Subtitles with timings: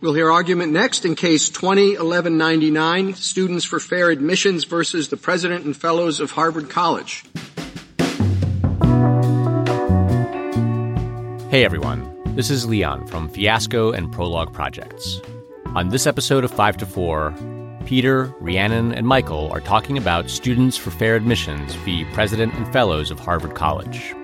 [0.00, 5.76] We'll hear argument next in case 201199, Students for Fair Admissions versus the President and
[5.76, 7.22] Fellows of Harvard College.
[11.50, 15.20] Hey everyone, this is Leon from Fiasco and Prologue Projects.
[15.74, 17.34] On this episode of 5 to 4,
[17.84, 22.06] Peter, Rhiannon, and Michael are talking about Students for Fair Admissions v.
[22.14, 24.14] President and Fellows of Harvard College.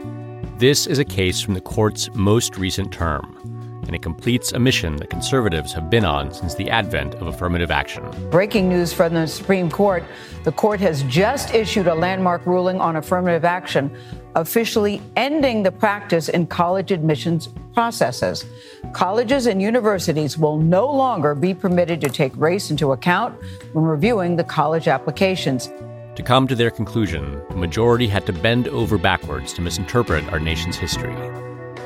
[0.57, 3.56] This is a case from the court's most recent term
[3.87, 7.71] and it completes a mission that conservatives have been on since the advent of affirmative
[7.71, 8.05] action.
[8.31, 10.05] Breaking news from the Supreme Court
[10.47, 13.91] the court has just issued a landmark ruling on affirmative action,
[14.37, 18.45] officially ending the practice in college admissions processes.
[18.93, 23.35] Colleges and universities will no longer be permitted to take race into account
[23.73, 25.69] when reviewing the college applications.
[26.15, 30.39] To come to their conclusion, the majority had to bend over backwards to misinterpret our
[30.39, 31.15] nation's history.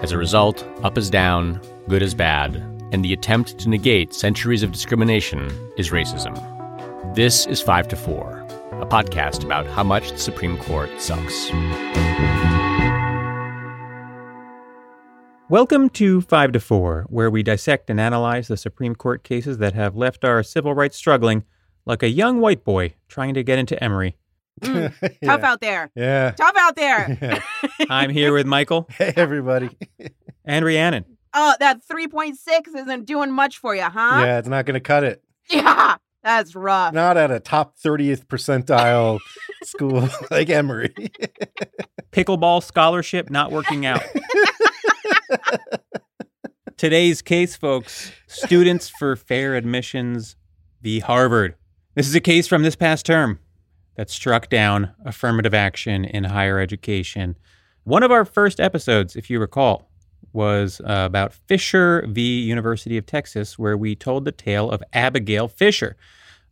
[0.02, 2.56] As a result, up is down, good is bad,
[2.90, 6.34] and the attempt to negate centuries of discrimination is racism.
[7.14, 8.38] This is 5 to 4,
[8.80, 11.50] a podcast about how much the Supreme Court sucks.
[15.50, 19.74] Welcome to 5 to 4, where we dissect and analyze the Supreme Court cases that
[19.74, 21.44] have left our civil rights struggling
[21.84, 24.16] like a young white boy trying to get into Emory.
[24.60, 25.90] Mm, tough out there.
[25.94, 26.30] Yeah.
[26.32, 27.18] Tough out there.
[27.20, 27.42] Yeah.
[27.90, 29.70] I'm here with Michael Hey, everybody.
[30.44, 31.04] and Rhiannon.
[31.34, 32.34] oh, that 3.6
[32.76, 34.22] isn't doing much for you, huh?
[34.24, 35.22] Yeah, it's not going to cut it.
[35.48, 36.92] Yeah, That's rough.
[36.94, 39.18] Not at a top 30th percentile
[39.64, 40.94] school like Emory.
[42.12, 44.02] Pickleball scholarship not working out.
[46.76, 50.36] Today's case, folks Students for Fair Admissions
[50.82, 51.00] v.
[51.00, 51.56] Harvard.
[51.94, 53.38] This is a case from this past term
[54.00, 57.36] that struck down affirmative action in higher education.
[57.84, 59.90] One of our first episodes, if you recall,
[60.32, 62.40] was uh, about Fisher v.
[62.40, 65.98] University of Texas, where we told the tale of Abigail Fisher,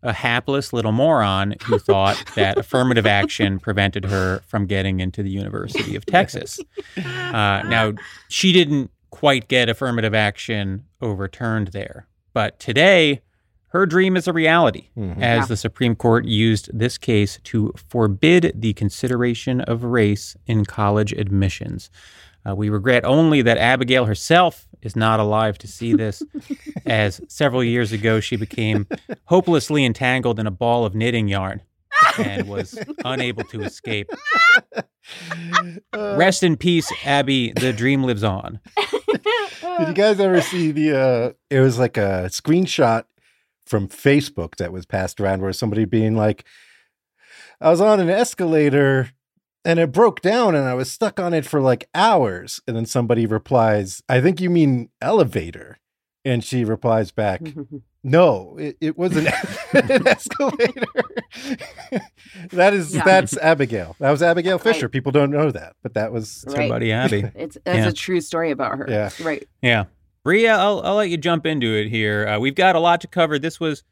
[0.02, 5.30] a hapless little moron who thought that affirmative action prevented her from getting into the
[5.30, 6.60] University of Texas.
[6.98, 7.94] Uh, now,
[8.28, 13.22] she didn't quite get affirmative action overturned there, but today,
[13.68, 15.16] her dream is a reality Mhm.
[15.20, 15.44] as Yeah.
[15.46, 21.90] the Supreme Court used this case to forbid the consideration of race in college admissions.
[22.48, 26.22] Uh, we regret only that Abigail herself is not alive to see this,
[26.86, 28.86] as several years ago she became
[29.26, 31.60] hopelessly entangled in a ball of knitting yarn
[32.18, 34.08] and was unable to escape.
[34.76, 34.82] Uh,
[36.16, 37.52] Rest in peace, Abby.
[37.52, 38.60] The dream lives on.
[39.78, 40.96] Did you guys ever see the?
[40.96, 43.04] uh It was like a screenshot
[43.68, 46.44] from Facebook that was passed around, where somebody being like,
[47.60, 49.10] "I was on an escalator."
[49.64, 52.60] And it broke down, and I was stuck on it for like hours.
[52.66, 55.78] And then somebody replies, "I think you mean elevator."
[56.24, 57.42] And she replies back,
[58.04, 59.26] "No, it, it was an,
[59.72, 60.86] an escalator."
[62.52, 63.04] that is Yeah.
[63.04, 63.96] that's Abigail.
[63.98, 64.86] That was Abigail Fisher.
[64.86, 64.92] Right.
[64.92, 66.64] People don't know that, but that was It's Right.
[66.64, 67.24] her buddy Abby.
[67.34, 67.88] It's that's Yeah.
[67.88, 68.86] a true story about her.
[68.88, 69.10] Yeah.
[69.22, 69.46] Right.
[69.62, 69.84] Yeah.
[70.28, 72.28] Bria, I'll, I'll let you jump into it here.
[72.28, 73.38] Uh, we've got a lot to cover.
[73.38, 73.82] This was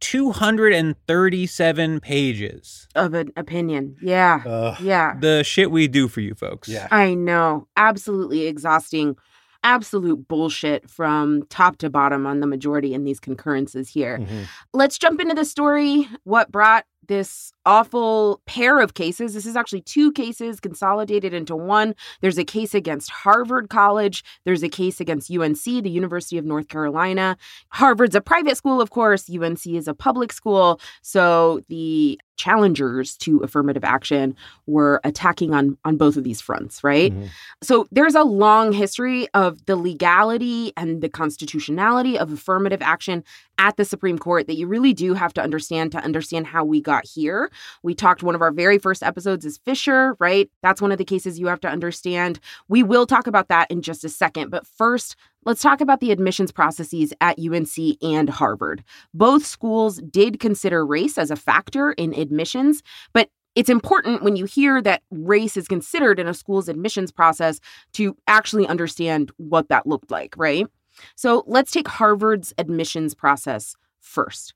[0.00, 2.88] 237 pages.
[2.96, 3.94] Of an opinion.
[4.02, 4.42] Yeah.
[4.44, 5.14] uh, yeah.
[5.20, 6.68] The shit we do for you folks.
[6.68, 6.88] Yeah.
[6.90, 7.68] I know.
[7.76, 9.14] Absolutely exhausting.
[9.62, 14.18] Absolute bullshit from top to bottom on the majority in these concurrences here.
[14.18, 14.46] mhm.
[14.72, 16.08] Let's jump into the story.
[16.24, 19.34] What brought this awful pair of cases?
[19.34, 21.94] This is actually two cases consolidated into one.
[22.20, 26.68] There's a case against Harvard College, there's a case against UNC, the University of North
[26.68, 27.36] Carolina.
[27.70, 30.80] Harvard's a private school, of course, UNC is a public school.
[31.02, 34.34] So the challengers to affirmative action
[34.66, 37.12] were attacking on on both of these fronts, right?
[37.12, 37.28] Mhm.
[37.62, 43.24] So there's a long history of the legality and the constitutionality of affirmative action
[43.58, 46.80] at the Supreme Court that you really do have to understand to understand how we
[46.80, 47.50] got here.
[47.82, 50.48] We talked one of our very first episodes is Fisher, right?
[50.62, 52.40] That's one of the cases you have to understand.
[52.68, 56.12] We will talk about that in just a second, but first, let's talk about the
[56.12, 58.84] admissions processes at UNC and Harvard.
[59.12, 62.82] Both schools did consider race as a factor in admissions,
[63.12, 67.58] but it's important when you hear that race is considered in a school's admissions process
[67.94, 70.68] to actually understand what that looked like, right?
[71.16, 74.54] So let's take Harvard's admissions process first.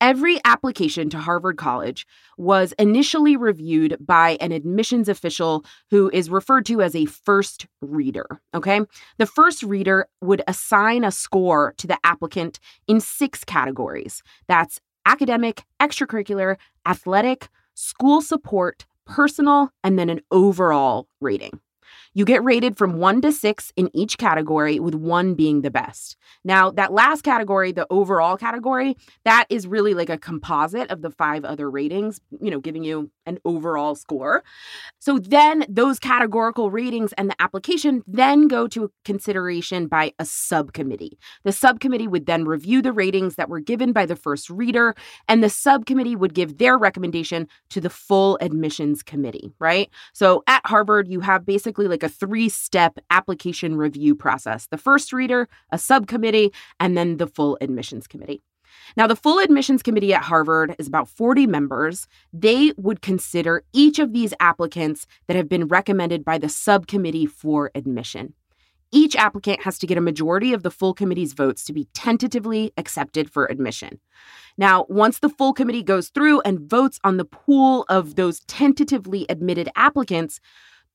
[0.00, 2.06] Every application to Harvard College
[2.36, 8.26] was initially reviewed by an admissions official who is referred to as a first reader.
[8.54, 8.80] Okay.
[9.18, 12.58] The first reader would assign a score to the applicant
[12.88, 16.56] in six categories that's academic, extracurricular,
[16.86, 21.60] athletic, school support, personal, and then an overall rating.
[22.14, 26.16] You get rated from one to six in each category, with one being the best.
[26.44, 31.10] Now, that last category, the overall category, that is really like a composite of the
[31.10, 34.44] five other ratings, you know, giving you an overall score.
[35.00, 41.18] So then those categorical ratings and the application then go to consideration by a subcommittee.
[41.42, 44.94] The subcommittee would then review the ratings that were given by the first reader,
[45.28, 49.90] and the subcommittee would give their recommendation to the full admissions committee, right?
[50.12, 55.12] So at Harvard, you have basically like a three step application review process the first
[55.12, 58.42] reader, a subcommittee, and then the full admissions committee.
[58.96, 62.06] Now, the full admissions committee at Harvard is about 40 members.
[62.32, 67.70] They would consider each of these applicants that have been recommended by the subcommittee for
[67.74, 68.34] admission.
[68.92, 72.72] Each applicant has to get a majority of the full committee's votes to be tentatively
[72.76, 73.98] accepted for admission.
[74.56, 79.26] Now, once the full committee goes through and votes on the pool of those tentatively
[79.28, 80.38] admitted applicants,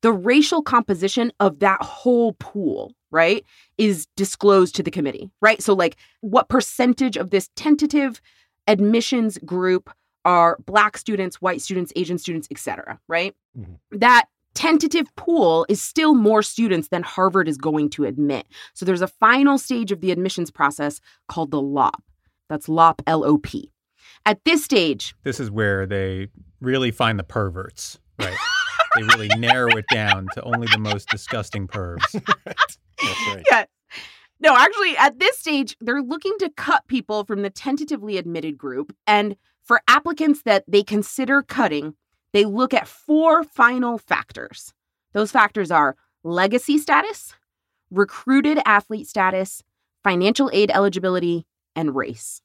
[0.01, 3.45] the racial composition of that whole pool, right,
[3.77, 5.61] is disclosed to the committee, right?
[5.61, 8.21] So, like, what percentage of this tentative
[8.67, 9.89] admissions group
[10.25, 13.35] are Black students, white students, Asian students, etc., right?
[13.57, 13.97] Mm-hmm.
[13.97, 18.45] That tentative pool is still more students than Harvard is going to admit.
[18.73, 22.01] So there's a final stage of the admissions process called the LOP.
[22.49, 23.71] That's LOP, L O P.
[24.25, 26.27] At this stage, this is where they
[26.59, 28.35] really find the perverts, right?
[28.95, 32.11] they really narrow it down to only the most disgusting pervs.
[32.45, 33.45] That's right.
[33.49, 33.65] Yeah.
[34.41, 38.95] No, actually, at this stage, they're looking to cut people from the tentatively admitted group.
[39.05, 41.95] And for applicants that they consider cutting,
[42.31, 44.73] they look at four final factors.
[45.13, 47.33] Those factors are legacy status,
[47.91, 49.63] recruited athlete status,
[50.03, 51.45] financial aid eligibility,
[51.75, 52.41] and race.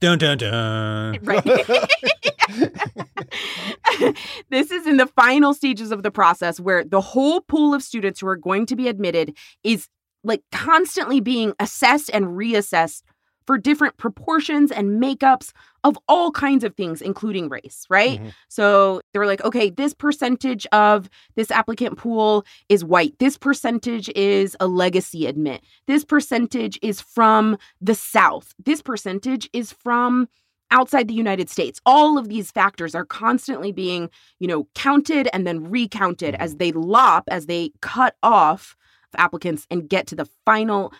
[0.00, 1.18] Dun dun dun.
[1.22, 1.44] Right.
[4.50, 8.20] this is in the final stages of the process where the whole pool of students
[8.20, 9.88] who are going to be admitted is
[10.22, 13.02] like constantly being assessed and reassessed
[13.46, 15.52] for different proportions and makeups
[15.82, 18.18] of all kinds of things, including race, right?
[18.18, 18.30] Mm-hmm.
[18.48, 23.18] So they were like, okay, this percentage of this applicant pool is white.
[23.18, 25.60] This percentage is a legacy admit.
[25.86, 28.54] This percentage is from the South.
[28.64, 30.28] This percentage is from
[30.70, 31.80] outside the United States.
[31.86, 36.58] All of these factors are constantly being, you know, counted and then recounted as mm-hmm.
[36.58, 38.76] they lop, as they cut off
[39.16, 40.92] applicants and get to the final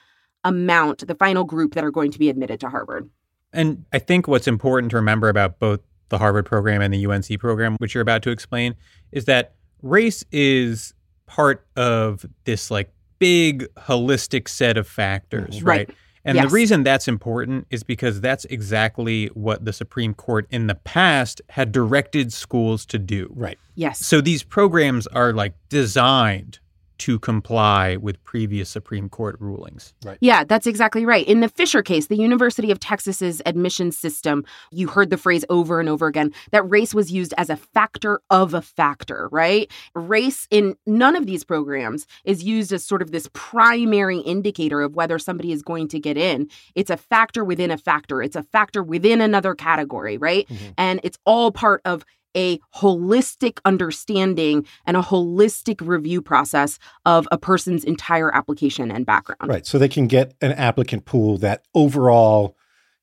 [0.44, 3.08] amount, the final group that are going to be admitted to Harvard.
[3.52, 7.38] And I think what's important to remember about both the Harvard program and the UNC
[7.40, 8.74] program, which you're about to explain,
[9.12, 10.94] is that race is
[11.26, 15.88] part of this like big holistic set of factors, right?
[15.88, 15.96] right?
[16.24, 16.46] And yes.
[16.46, 21.42] the reason that's important is because that's exactly what the Supreme Court in the past
[21.50, 23.30] had directed schools to do.
[23.34, 23.58] Right.
[23.74, 23.98] Yes.
[24.04, 26.60] So these programs are like designed
[26.98, 29.94] to comply with previous Supreme Court rulings.
[30.04, 30.18] Right.
[30.20, 31.26] Yeah, that's exactly right.
[31.26, 35.80] In the Fisher case, the University of Texas's admissions system, you heard the phrase over
[35.80, 39.70] and over again that race was used as a factor of a factor, right?
[39.94, 44.94] Race in none of these programs is used as sort of this primary indicator of
[44.94, 46.48] whether somebody is going to get in.
[46.74, 50.46] It's a factor within a factor, it's a factor within another category, right?
[50.48, 50.70] Mm-hmm.
[50.78, 52.04] And it's all part of
[52.36, 59.48] a holistic understanding and a holistic review process of a person's entire application and background.
[59.48, 59.66] Right.
[59.66, 62.56] So they can get an applicant pool that overall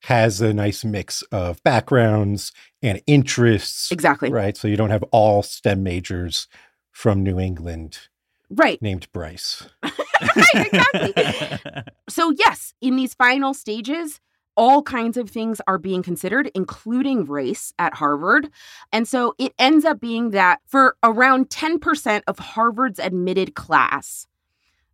[0.04, 2.51] has a nice mix of backgrounds
[2.82, 3.91] and interests.
[3.91, 4.32] Exactly.
[4.32, 4.58] Right.
[4.58, 6.48] So you don't have all STEM majors
[6.91, 8.00] from New England.
[8.50, 8.82] Right.
[8.82, 9.67] Named Bryce.
[9.84, 9.94] right,
[10.55, 11.84] exactly.
[12.10, 14.20] so, yes, in these final stages,
[14.55, 18.50] all kinds of things are being considered, including race at Harvard.
[18.91, 24.27] And so it ends up being that for around 10% of Harvard's admitted class,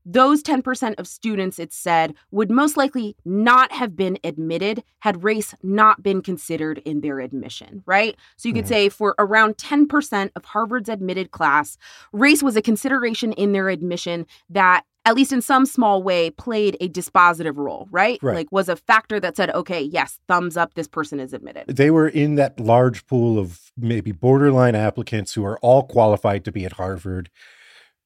[0.08, 5.54] those 10% of students, it said, would most likely not have been admitted had race
[5.62, 8.16] not been considered in their admission, right?
[8.38, 8.70] So you could mm-hmm.
[8.70, 11.78] say for around 10% of Harvard's admitted class,
[12.14, 16.76] race was a consideration in their admission that at least in some small way, played
[16.82, 18.20] a dispositive role, right?
[18.22, 18.36] right?
[18.36, 21.64] Like was a factor that said, okay, yes, thumbs up, this person is admitted.
[21.68, 26.52] They were in that large pool of maybe borderline applicants who are all qualified to
[26.52, 27.30] be at Harvard,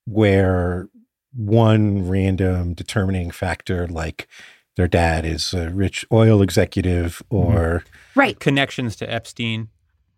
[0.06, 0.90] where
[1.34, 4.28] one random determining factor like
[4.76, 7.36] their dad is a rich oil executive mm-hmm.
[7.36, 7.84] or
[8.16, 9.70] right connections to Epstein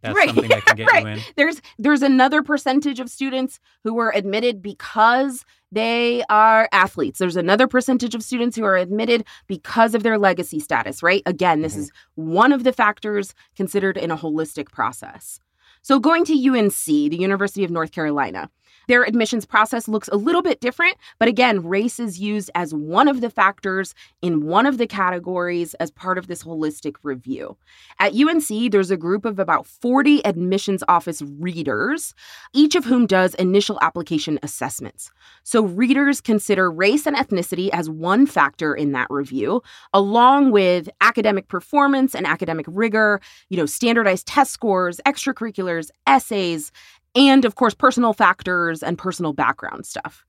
[0.04, 0.28] that's right.
[0.28, 1.04] something that can get right.
[1.04, 1.20] you in.
[1.38, 7.20] There's there's another percentage of students who were admitted because they are athletes.
[7.20, 11.24] There's another percentage of students who are admitted because of their legacy status, right?
[11.26, 11.84] Again, this mm-hmm.
[11.84, 15.40] is one of the factors considered in a holistic process.
[15.82, 18.50] So going to UNC, the University of North Carolina,
[18.88, 23.08] Their admissions process looks a little bit different, but again, race is used as one
[23.08, 27.58] of the factors in one of the categories as part of this holistic review.
[28.00, 32.14] At UNC, there's a group of about 40 admissions office readers,
[32.54, 35.12] each of whom does initial application assessments.
[35.44, 39.62] So readers consider race and ethnicity as one factor in that review,
[39.94, 46.72] along with academic performance and academic rigor, you know, standardized test scores, extracurriculars, essays,
[47.16, 50.26] and of course, personal factors and personal background stuff.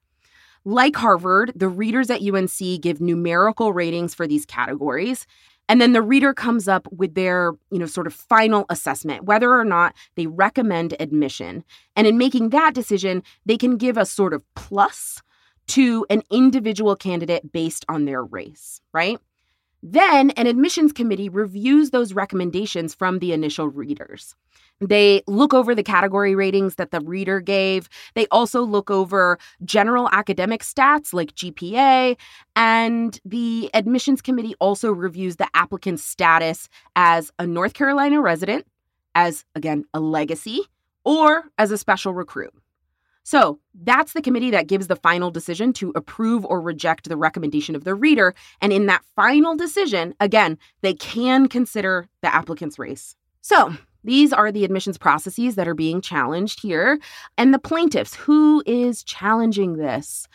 [0.65, 5.27] Like Harvard, the readers at UNC give numerical ratings for these categories.
[5.69, 9.53] And then the reader comes up with their, you know, sort of final assessment, whether
[9.53, 11.65] or not they recommend admission.
[11.97, 15.23] And in making that decision, they can give a sort of plus
[15.69, 19.19] to an individual candidate based on their race, right?
[19.87, 24.35] Then an admissions committee reviews those recommendations from the initial readers.
[24.81, 27.91] They look over the category ratings that the reader gave.
[28.15, 32.17] They also look over general academic stats like GPA.
[32.57, 38.67] And the admissions committee also reviews the applicant's status as a North Carolina resident,
[39.15, 40.63] as again, a legacy,
[41.05, 42.55] or as a special recruit.
[43.25, 47.75] So that's the committee that gives the final decision to approve or reject the recommendation
[47.75, 48.35] of the reader.
[48.61, 53.17] And in that final decision, again, they can consider the applicant's race.
[53.41, 56.99] So these are the admissions processes that are being challenged here.
[57.39, 60.29] And the plaintiffs, who is challenging this?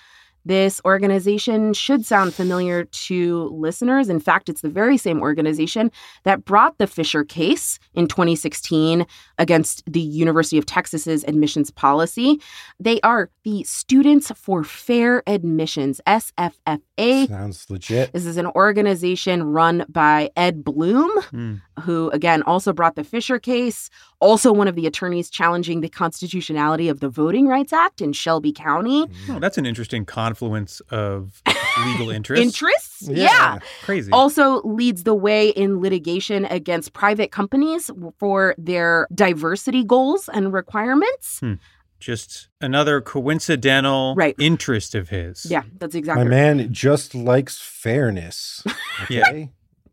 [0.49, 4.09] This organization should sound familiar to listeners.
[4.09, 5.91] In fact, it's the very same organization
[6.23, 9.05] that brought the Fisher case in 2016
[9.37, 12.41] against the University of Texas's admissions policy.
[12.79, 17.27] They are the Students for Fair Admissions, SFFA.
[17.27, 18.11] Sounds legit.
[18.11, 21.61] This is an organization run by Ed Blum, Mm.
[21.79, 26.89] Who again also brought the Fisher case, also one of the attorneys challenging the constitutionality
[26.89, 29.05] of the Voting Rights Act in Shelby County.
[29.29, 31.41] Oh, that's an interesting confluence of
[31.86, 32.43] legal interests.
[32.45, 33.07] Interests?
[33.09, 33.59] yeah.
[33.83, 34.12] Crazy.
[34.12, 41.39] Also leads the way in litigation against private companies for their diversity goals and requirements.
[41.39, 41.53] Hmm.
[42.00, 44.33] Just another coincidental Right.
[44.39, 45.45] interest of his.
[45.50, 46.29] Yeah, that's My exactly right.
[46.29, 48.63] My man just likes fairness.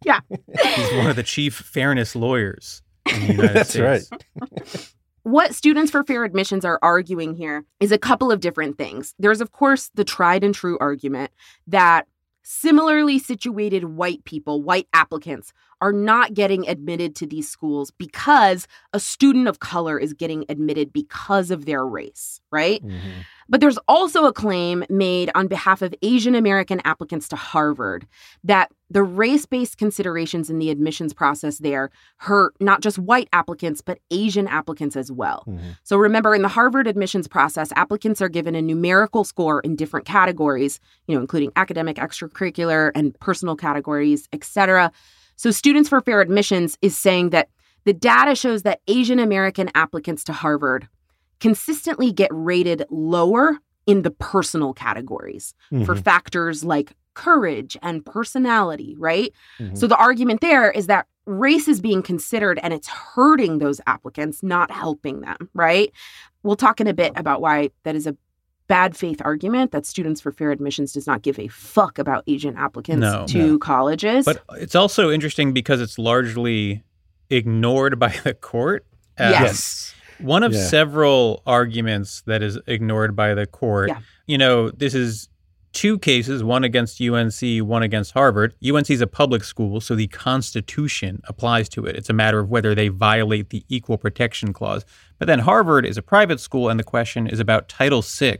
[0.04, 0.20] Yeah.
[0.30, 4.10] He's one of the chief fairness lawyers in the United That's States.
[4.10, 4.92] right.
[5.22, 9.14] What Students for Fair Admissions are arguing here is a couple of different things.
[9.18, 11.32] There's, of course, the tried and true argument
[11.66, 12.06] that
[12.44, 19.00] similarly situated white people, white applicants, are not getting admitted to these schools because a
[19.00, 22.82] student of color is getting admitted because of their race, right?
[22.86, 23.00] Mhm.
[23.48, 28.06] But there's also a claim made on behalf of Asian American applicants to Harvard
[28.44, 33.80] that the race based considerations in the admissions process there hurt not just white applicants,
[33.80, 35.44] but Asian applicants as well.
[35.48, 35.76] Mhm.
[35.82, 40.06] So remember, in the Harvard admissions process, applicants are given a numerical score in different
[40.06, 44.92] categories, you know, including academic, extracurricular, and personal categories, etc.
[45.36, 47.48] So Students for Fair Admissions is saying that
[47.84, 50.88] the data shows that Asian American applicants to Harvard
[51.40, 56.02] consistently get rated lower in the personal categories for Mhm.
[56.04, 59.32] factors like courage and personality, right?
[59.58, 59.76] Mhm.
[59.78, 64.42] So the argument there is that race is being considered and it's hurting those applicants,
[64.42, 65.90] not helping them, right?
[66.42, 68.16] We'll talk in a bit about why that is a
[68.68, 72.56] bad faith argument that Students for Fair Admissions does not give a fuck about Asian
[72.56, 73.24] applicants No.
[73.28, 73.58] to No.
[73.58, 74.24] colleges.
[74.24, 76.82] But it's also interesting because it's largely
[77.30, 78.84] ignored by the court.
[79.18, 79.94] as Yes.
[80.18, 80.66] One of Yeah.
[80.66, 83.88] several arguments that is ignored by the court.
[83.90, 83.98] Yeah.
[84.26, 85.28] You know, this is
[85.72, 88.54] two cases, one against UNC, one against Harvard.
[88.62, 91.96] UNC is a public school, so the Constitution applies to it.
[91.96, 94.86] It's a matter of whether they violate the Equal Protection Clause.
[95.18, 98.38] But then Harvard is a private school, and the question is about Title VI,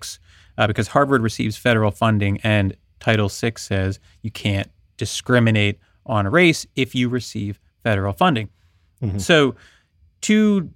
[0.56, 6.66] uh, because Harvard receives federal funding, and Title VI says you can't discriminate on race
[6.74, 8.48] if you receive federal funding.
[9.02, 9.20] Mhm.
[9.20, 9.54] So,
[10.22, 10.70] two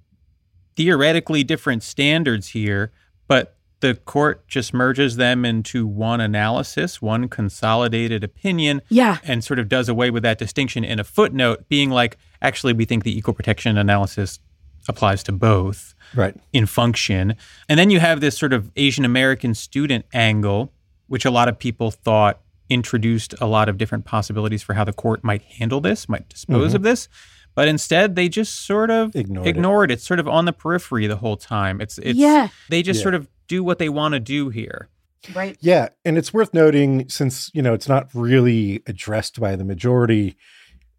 [0.85, 2.91] theoretically different standards here,
[3.27, 9.17] but the court just merges them into one analysis, one consolidated opinion, yeah.
[9.23, 12.85] and sort of does away with that distinction in a footnote, being like, actually, we
[12.85, 14.39] think the equal protection analysis
[14.87, 16.35] applies to both Right.
[16.51, 17.35] in function.
[17.69, 20.73] And then you have this sort of Asian American student angle,
[21.07, 24.93] which a lot of people thought introduced a lot of different possibilities for how the
[24.93, 26.75] court might handle this, might dispose Mhm.
[26.75, 27.07] of this.
[27.55, 29.49] But instead, they just sort of Ignored it.
[29.49, 29.95] ignored it.
[29.95, 31.81] It's sort of on the periphery the whole time.
[31.81, 32.47] It's it's Yeah.
[32.69, 33.03] they just Yeah.
[33.03, 34.87] sort of do what they want to do here.
[35.35, 35.55] Right.
[35.59, 40.35] Yeah, and it's worth noting since you know it's not really addressed by the majority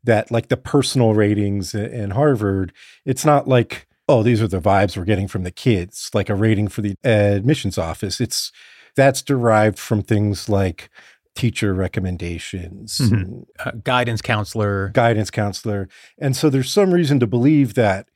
[0.05, 2.73] that like the personal ratings in Harvard,
[3.05, 6.35] it's not like oh, these are the vibes we're getting from the kids, like a
[6.35, 8.21] rating for the admissions office.
[8.21, 8.53] It's
[8.95, 10.91] that's derived from things like
[11.35, 13.13] teacher recommendations, Mhm.
[13.13, 14.89] and Uh, guidance counselor.
[14.95, 15.89] guidance counselor.
[16.19, 18.09] And so there's some reason to believe that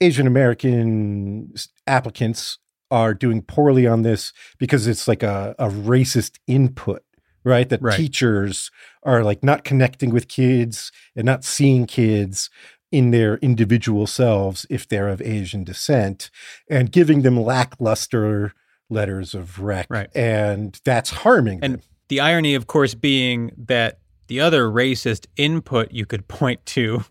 [0.00, 1.52] Asian American
[1.86, 2.58] applicants
[2.90, 7.02] are doing poorly on this because it's like a, a racist input,
[7.44, 7.68] right?
[7.68, 7.96] That Right.
[7.96, 8.70] teachers
[9.02, 12.48] are like not connecting with kids and not seeing kids
[12.90, 16.30] in their individual selves if they're of Asian descent
[16.68, 18.52] and giving them lackluster
[18.88, 19.86] letters of rec.
[19.88, 20.10] Right.
[20.16, 21.82] And that's harming And them.
[22.10, 27.04] The irony, of course, being that the other racist input you could point to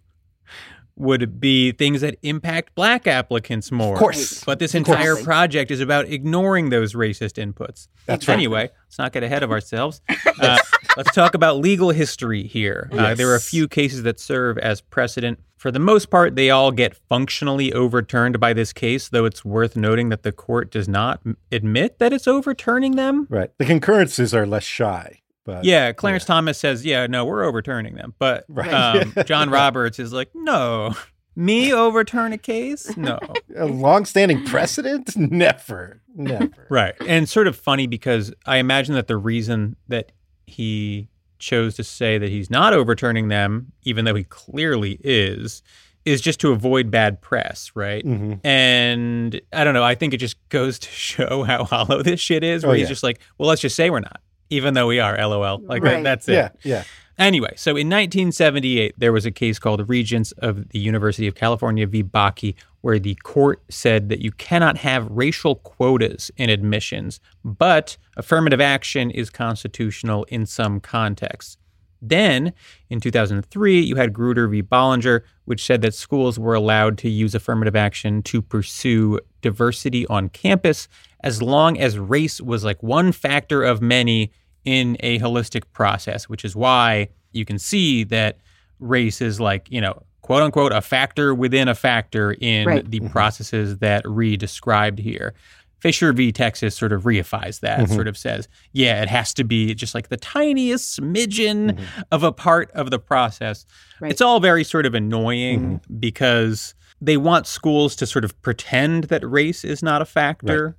[0.95, 3.93] would be things that impact black applicants more.
[3.93, 4.43] Of course.
[4.43, 7.87] But this entire project is about ignoring those racist inputs.
[8.05, 8.33] That's right.
[8.33, 10.01] Anyway, let's not get ahead of ourselves.
[10.41, 10.57] Uh,
[10.95, 12.89] let's talk about legal history here.
[12.93, 15.37] Uh, there are a few cases that serve as precedent.
[15.59, 19.75] For the most part, they all get functionally overturned by this case, though it's worth
[19.75, 23.27] noting that the court does not admit that it's overturning them.
[23.29, 23.51] Right.
[23.57, 25.19] The concurrences are less shy.
[25.43, 28.71] But Yeah, Clarence Thomas says, "Yeah, no, we're overturning them." But Right.
[28.73, 30.95] um, John Roberts is like, "No,
[31.35, 32.95] me overturn a case?
[32.95, 33.19] No."
[33.57, 35.17] a long-standing precedent?
[35.17, 36.67] Never, never.
[36.69, 40.13] right, and sort of funny because I imagine that the reason that
[40.47, 45.61] he chose to say that he's not overturning them, even though he clearly is,
[46.05, 48.03] is just to avoid bad press, right?
[48.05, 49.83] hmm And I don't know.
[49.83, 52.63] I think it just goes to show how hollow this shit is.
[52.63, 52.89] Where Oh, he's yeah.
[52.89, 55.59] just like, "Well, let's just say we're not." Even though we are, lol.
[55.63, 56.33] Like that, that's it.
[56.33, 56.83] Yeah, yeah.
[57.19, 61.85] Anyway, so in 1978, there was a case called Regents of the University of California
[61.85, 62.01] v.
[62.01, 68.61] Bakke, where the court said that you cannot have racial quotas in admissions, but affirmative
[68.61, 71.57] action is constitutional in some contexts.
[72.01, 72.53] Then,
[72.89, 74.63] in 2003, you had Grutter v.
[74.63, 80.29] Bollinger, which said that schools were allowed to use affirmative action to pursue diversity on
[80.29, 80.87] campus
[81.21, 84.31] as long as race was like one factor of many
[84.65, 88.37] in a holistic process, which is why you can see that
[88.79, 92.89] race is like, you know, quote unquote, a factor within a factor in Right.
[92.89, 95.33] the processes that Ree described here.
[95.79, 96.31] Fisher v.
[96.33, 97.93] Texas sort of reifies that, Mhm.
[97.95, 101.83] sort of says, yeah, it has to be just like the tiniest smidgen Mhm.
[102.11, 103.65] of a part of the process.
[104.01, 104.11] Right.
[104.11, 109.25] It's all very sort of annoying because they want schools to sort of pretend that
[109.27, 110.75] race is not a factor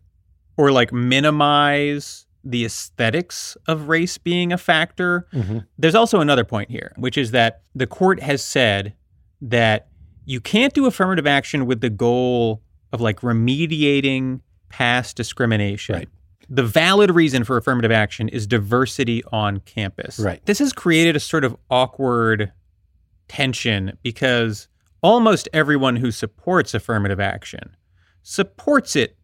[0.58, 5.26] or like minimize the aesthetics of race being a factor.
[5.32, 5.66] Mhm.
[5.78, 8.94] There's also another point here, which is that the court has said
[9.42, 9.88] that
[10.24, 15.94] you can't do affirmative action with the goal of like remediating past discrimination.
[15.96, 16.08] Right.
[16.48, 20.18] The valid reason for affirmative action is diversity on campus.
[20.18, 20.44] Right.
[20.46, 22.52] This has created a sort of awkward
[23.28, 24.66] tension because
[25.02, 27.76] almost everyone who supports affirmative action
[28.22, 29.16] supports it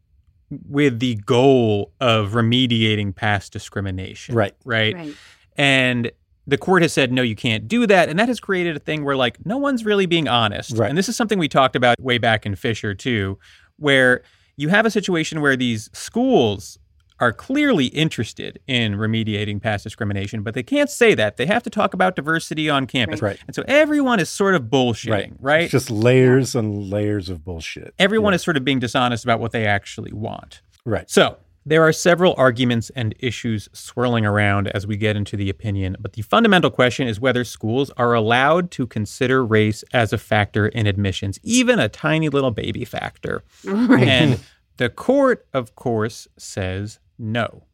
[0.69, 4.35] with the goal of remediating past discrimination.
[4.35, 4.55] Right.
[4.65, 4.95] Right.
[4.95, 5.15] Right.
[5.57, 6.13] And
[6.47, 8.09] the court has said, no, you can't do that.
[8.09, 10.77] And that has created a thing where, like, no one's really being honest.
[10.77, 10.89] Right.
[10.89, 13.39] And this is something we talked about way back in Fisher, too,
[13.79, 14.23] where
[14.57, 16.79] you have a situation where these schools
[17.19, 21.37] are clearly interested in remediating past discrimination, but they can't say that.
[21.39, 23.23] They have to talk about diversity on campus.
[23.23, 23.39] Right.
[23.47, 25.63] And so everyone is sort of bullshitting, right?
[25.63, 27.95] It's just layers and layers of bullshit.
[27.99, 28.37] everyone Yeah.
[28.37, 30.61] is sort of being dishonest about what they actually want.
[30.85, 31.09] Right.
[31.11, 35.97] So, there are several arguments and issues swirling around as we get into the opinion,
[35.99, 40.69] but the fundamental question is whether schools are allowed to consider race as a factor
[40.69, 43.43] in admissions, even a tiny little baby factor.
[43.65, 44.07] Right.
[44.07, 44.39] And
[44.77, 47.65] the court, of course, says no.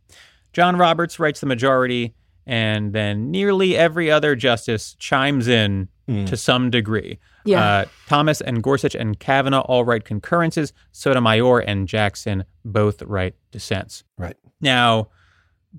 [0.52, 2.14] John Roberts writes the majority,
[2.46, 6.26] and then nearly every other justice chimes in Mm.
[6.26, 7.20] to some degree.
[7.44, 7.64] Yeah.
[7.64, 10.72] Uh, Thomas and Gorsuch and Kavanaugh all write concurrences.
[10.90, 14.02] Sotomayor and Jackson both write dissents.
[14.18, 14.36] Right.
[14.60, 15.08] Now,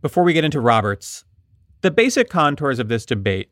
[0.01, 1.25] before we get into Roberts,
[1.81, 3.51] the basic contours of this debate,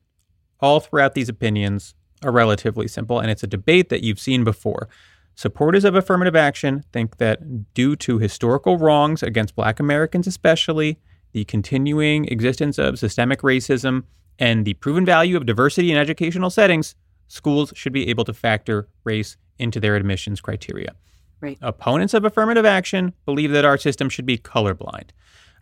[0.61, 1.93] all throughout these opinions,
[2.23, 4.87] are relatively simple, and it's a debate that you've seen before.
[5.35, 10.99] Supporters of affirmative action think that due to historical wrongs against Black Americans, especially,
[11.31, 14.03] the continuing existence of systemic racism,
[14.37, 16.95] and the proven value of diversity in educational settings,
[17.27, 20.95] schools should be able to factor race into their admissions criteria.
[21.39, 21.57] Right.
[21.61, 25.09] Opponents of affirmative action believe that our system should be colorblind.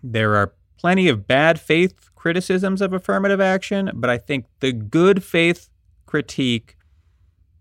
[0.03, 5.23] There are plenty of bad faith criticisms of affirmative action, but I think the good
[5.23, 5.69] faith
[6.05, 6.75] critique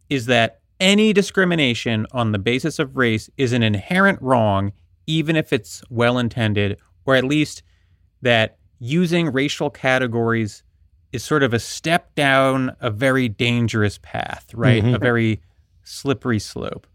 [0.08, 4.72] is that any discrimination on the basis of race is an inherent wrong,
[5.06, 7.62] even if it's well intended, or at least
[8.22, 10.62] that using racial categories
[11.12, 14.82] is sort of a step down a very dangerous path, right?
[14.84, 14.94] Mhm.
[14.94, 15.40] A very
[15.82, 16.86] slippery slope.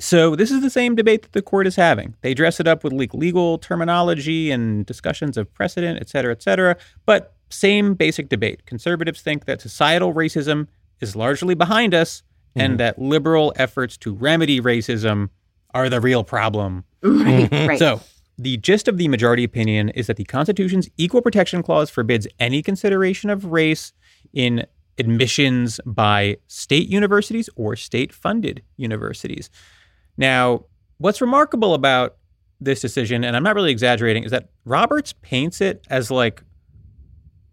[0.00, 2.14] So this is the same debate that the court is having.
[2.22, 6.76] They dress it up with legal terminology and discussions of precedent, et cetera, et cetera.
[7.06, 8.64] But same basic debate.
[8.66, 10.68] Conservatives think that societal racism
[11.00, 12.22] is largely behind us
[12.54, 12.76] and mm-hmm.
[12.78, 15.30] that liberal efforts to remedy racism
[15.74, 16.84] are the real problem.
[17.02, 17.50] Right.
[17.50, 17.68] Mm-hmm.
[17.68, 17.78] right.
[17.78, 18.00] So,
[18.36, 22.62] the gist of the majority opinion is that the Constitution's Equal Protection Clause forbids any
[22.62, 23.92] consideration of race
[24.32, 24.66] in
[24.98, 29.50] admissions by state universities or state funded universities.
[30.16, 30.64] Now,
[30.98, 32.16] what's remarkable about
[32.60, 36.42] this decision, and I'm not really exaggerating, is that Roberts paints it as like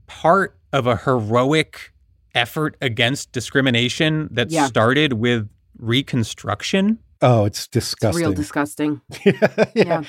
[0.05, 1.93] part of a heroic
[2.37, 4.67] effort against discrimination that Yeah.
[4.67, 6.99] started with Reconstruction.
[7.21, 8.23] Oh, it's it's disgusting.
[8.23, 9.01] real disgusting.
[9.25, 9.65] yeah.
[9.75, 10.03] Yeah.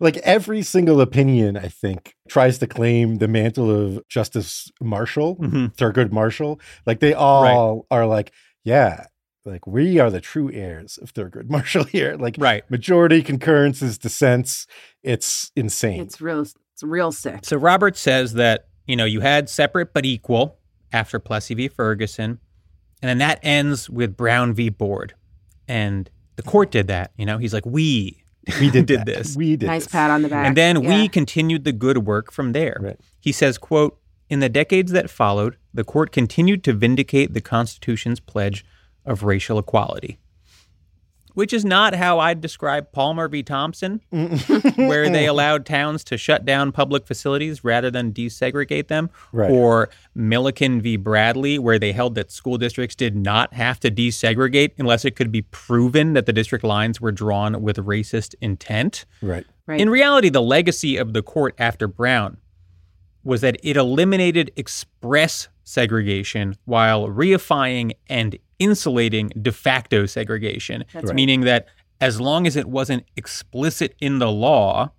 [0.00, 5.74] Like every single opinion, I think, tries to claim the mantle of Justice Marshall, Mhm.
[5.76, 6.60] Thurgood Marshall.
[6.84, 8.32] Like they all are like,
[8.64, 9.06] yeah,
[9.44, 12.16] like we are the true heirs of Thurgood Marshall here.
[12.16, 12.68] Like Right.
[12.70, 14.66] majority concurrence concurrences, dissents.
[15.02, 16.00] It's insane.
[16.02, 16.40] It's real.
[16.42, 17.44] It's real sick.
[17.44, 20.58] So Robert says that, you know, you had separate but equal
[20.92, 21.68] after Plessy v.
[21.68, 22.38] Ferguson.
[23.00, 24.68] And then that ends with Brown v.
[24.68, 25.14] Board.
[25.66, 27.12] And the court did that.
[27.16, 28.22] You know, he's like, we,
[28.60, 29.36] we did, did this.
[29.36, 29.92] We did Nice this.
[29.92, 30.46] pat on the back.
[30.46, 30.88] And then Yeah.
[31.02, 32.78] we continued the good work from there.
[32.80, 33.00] Right.
[33.20, 38.20] He says, quote, in the decades that followed, the court continued to vindicate the Constitution's
[38.20, 38.64] pledge
[39.04, 40.18] of racial equality.
[41.34, 43.42] Which is not how I'd describe Palmer v.
[43.42, 49.50] Thompson, where they allowed towns to shut down public facilities rather than desegregate them, Right.
[49.50, 50.96] or Milliken v.
[50.96, 55.32] Bradley, where they held that school districts did not have to desegregate unless it could
[55.32, 59.04] be proven that the district lines were drawn with racist intent.
[59.22, 59.46] Right.
[59.66, 59.80] Right.
[59.80, 62.36] In reality, the legacy of the court after Brown
[63.24, 71.14] was that it eliminated express segregation while reifying and insulating de facto segregation, That's right.
[71.14, 71.66] meaning that
[72.00, 74.92] as long as it wasn't explicit in the law,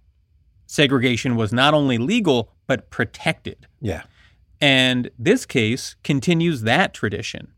[0.68, 3.68] segregation was not only legal but protected.
[3.82, 4.04] Yeah.
[4.62, 7.52] And this case continues that tradition,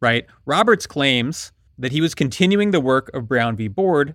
[0.00, 0.26] right?
[0.44, 3.68] Roberts claims that he was continuing the work of Brown v.
[3.68, 4.14] Board.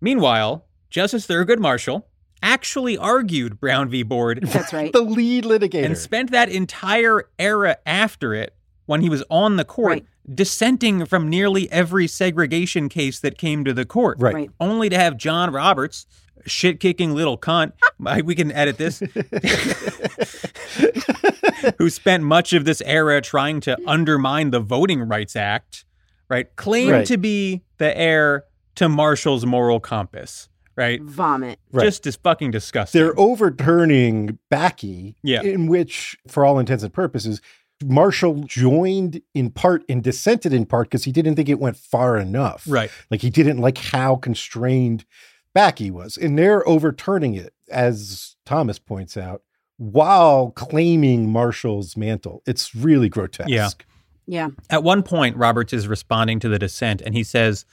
[0.00, 2.06] Meanwhile, Justice Thurgood Marshall
[2.42, 4.02] actually argued Brown v.
[4.02, 4.92] Board That's right.
[4.98, 5.84] The lead litigator.
[5.84, 8.54] and spent that entire era after it
[8.88, 10.06] when he was on the court Right.
[10.34, 14.16] dissenting from nearly every segregation case that came to the court.
[14.18, 14.34] Right.
[14.34, 14.50] Right.
[14.58, 16.06] Only to have John Roberts,
[16.46, 17.72] shit kicking little cunt,
[18.24, 19.00] we can edit this,
[21.78, 25.84] who spent much of this era trying to undermine the Voting Rights Act,
[26.28, 27.06] right, claim Right.
[27.06, 28.44] to be the heir
[28.76, 31.02] to Marshall's moral compass, right?
[31.02, 31.58] Vomit.
[31.72, 31.84] Right.
[31.84, 33.00] Just as fucking disgusting.
[33.02, 35.42] They're overturning Bakke, Yeah.
[35.42, 37.40] in which, for all intents and purposes,
[37.84, 42.16] Marshall joined in part and dissented in part because he didn't think it went far
[42.16, 42.64] enough.
[42.68, 42.90] right.
[43.10, 45.04] Like he didn't like how constrained
[45.56, 46.16] Bakke was.
[46.16, 49.42] And they're overturning it, as Thomas points out,
[49.76, 52.42] while claiming Marshall's mantle.
[52.46, 53.48] It's really grotesque.
[53.48, 53.68] Yeah.
[54.26, 54.48] Yeah.
[54.68, 57.64] At one point, Roberts is responding to the dissent and he says,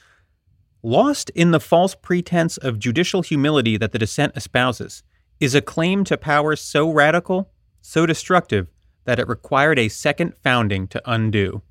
[0.82, 5.02] Lost in the false pretense of judicial humility that the dissent espouses
[5.40, 7.50] is a claim to power so radical,
[7.82, 8.68] so destructive,
[9.06, 11.62] that it required a second founding to undo.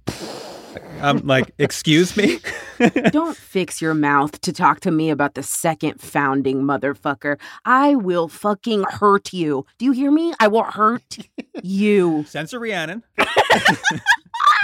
[1.02, 2.40] I'm like, excuse me?
[3.12, 7.38] Don't fix your mouth to talk to me about the second founding motherfucker.
[7.66, 9.66] I will fucking hurt you.
[9.78, 10.34] Do you hear me?
[10.40, 11.18] I will hurt
[11.64, 12.26] you.
[12.28, 13.04] Censor Rhiannon.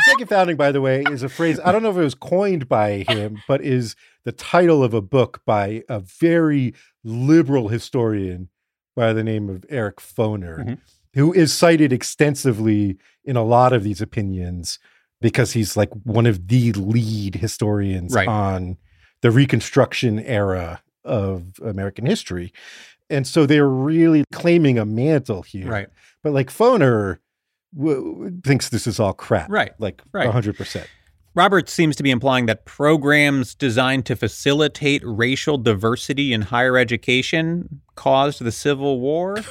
[0.06, 2.68] Second founding, by the way, is a phrase, I don't know if it was coined
[2.68, 8.50] by him, but is the title of a book by a very liberal historian
[8.96, 10.78] by the name of Eric Foner, Mhm.
[11.14, 14.80] Who is cited extensively in a lot of these opinions
[15.20, 18.28] because he's like one of the lead historians Right.
[18.28, 18.78] on
[19.22, 22.52] the Reconstruction era of American history.
[23.10, 25.68] And so they're really claiming a mantle here.
[25.68, 25.88] Right.
[26.24, 27.18] But like Foner
[27.76, 29.50] w- w- thinks this is all crap.
[29.50, 29.74] Right.
[29.80, 30.28] Like Right.
[30.28, 30.86] 100%.
[31.34, 37.82] Roberts seems to be implying that programs designed to facilitate racial diversity in higher education
[37.96, 39.38] caused the Civil War.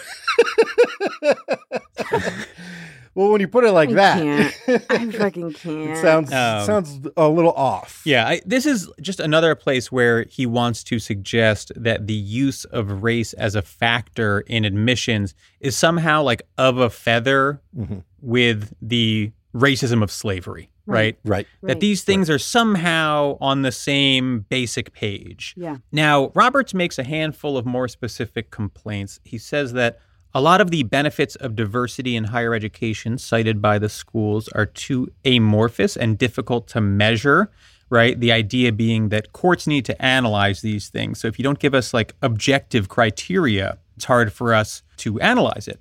[3.16, 4.18] Well, when you put it like I that,
[4.66, 4.84] can't.
[4.88, 5.98] I fucking can't.
[5.98, 8.02] sounds Um, sounds a little off.
[8.04, 12.64] Yeah, I, this is just another place where he wants to suggest that the use
[12.66, 18.04] of race as a factor in admissions is somehow like of a feather Mhm.
[18.22, 21.18] with the racism of slavery, right?
[21.24, 21.46] Right.
[21.62, 21.80] That Right.
[21.80, 25.54] these things are somehow on the same basic page.
[25.56, 25.76] Yeah.
[25.92, 29.20] Now, Roberts makes a handful of more specific complaints.
[29.24, 29.98] He says that
[30.32, 34.66] a lot of the benefits of diversity in higher education cited by the schools are
[34.66, 37.50] too amorphous and difficult to measure
[37.92, 38.20] right?
[38.20, 41.18] The idea being that courts need to analyze these things.
[41.18, 45.66] So if you don't give us like objective criteria, it's hard for us to analyze
[45.66, 45.80] it,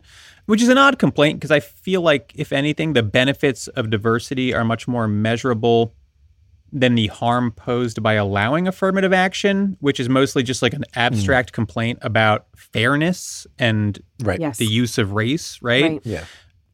[0.50, 4.52] which is an odd complaint because I feel like, if anything, the benefits of diversity
[4.52, 5.94] are much more measurable
[6.72, 11.52] than the harm posed by allowing affirmative action, which is mostly just like an abstract
[11.52, 14.40] complaint about fairness and Right.
[14.40, 14.58] Yes.
[14.58, 15.84] the use of race, right?
[15.84, 16.02] Right.
[16.04, 16.24] Yeah.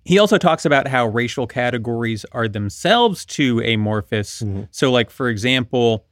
[0.05, 4.41] He also talks about how racial categories are themselves too amorphous.
[4.41, 4.67] Mhm.
[4.71, 6.05] So, like, for example,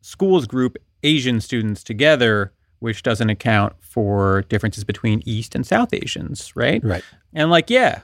[0.00, 6.52] schools group Asian students together, which doesn't account for differences between East and South Asians,
[6.56, 6.82] right?
[6.84, 7.04] Right.
[7.32, 8.02] And, like, yeah,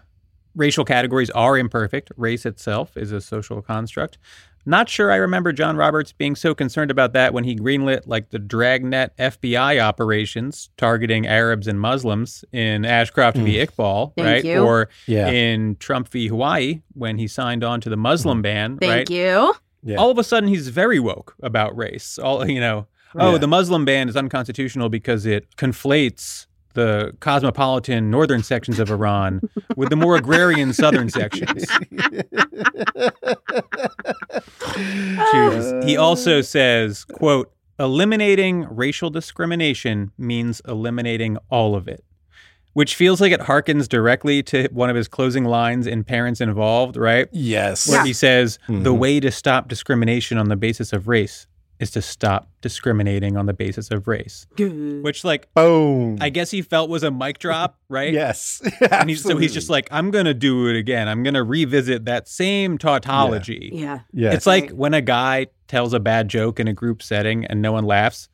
[0.55, 2.11] racial categories are imperfect.
[2.17, 4.19] Race itself is a social construct.
[4.67, 8.31] Not sure I remember John Roberts being so concerned about that when he greenlit like
[8.31, 13.57] the dragnet FBI operations targeting Arabs and Muslims in Ashcroft v.
[13.57, 13.67] Mm.
[13.67, 14.45] Iqbal, Thank right?
[14.45, 14.63] you.
[14.63, 15.29] Or Yeah.
[15.29, 16.29] in Trump v.
[16.29, 18.43] Hawaii when he signed on to the Muslim mm.
[18.43, 19.11] ban, Thank right?
[19.11, 19.55] you.
[19.83, 19.97] Yeah.
[19.97, 22.19] All of a sudden he's very woke about race.
[22.19, 23.39] All you know, oh, Yeah.
[23.39, 29.41] the Muslim ban is unconstitutional because it conflates the cosmopolitan northern sections of Iran
[29.77, 31.67] with the more agrarian southern sections.
[35.33, 35.85] Jesus.
[35.85, 42.05] He also says, quote, eliminating racial discrimination means eliminating all of it.
[42.75, 46.97] Which feels like it harkens directly to one of his closing lines in Parents Involved,
[46.97, 47.27] right?
[47.33, 47.89] Yes.
[47.89, 48.99] Where he says, the Mhm.
[48.99, 51.47] way to stop discrimination on the basis of race
[51.81, 54.47] is to stop discriminating on the basis of race.
[54.59, 56.19] Which, like, Boom.
[56.21, 58.13] I guess he felt was a mic drop, right?
[58.13, 58.63] Yes.
[58.91, 61.09] And he's, so he's just like, I'm going to do it again.
[61.09, 63.71] I'm going to revisit that same tautology.
[63.73, 64.01] Yeah.
[64.13, 64.33] yeah.
[64.33, 67.73] It's like when a guy tells a bad joke in a group setting and no
[67.73, 68.29] one laughs,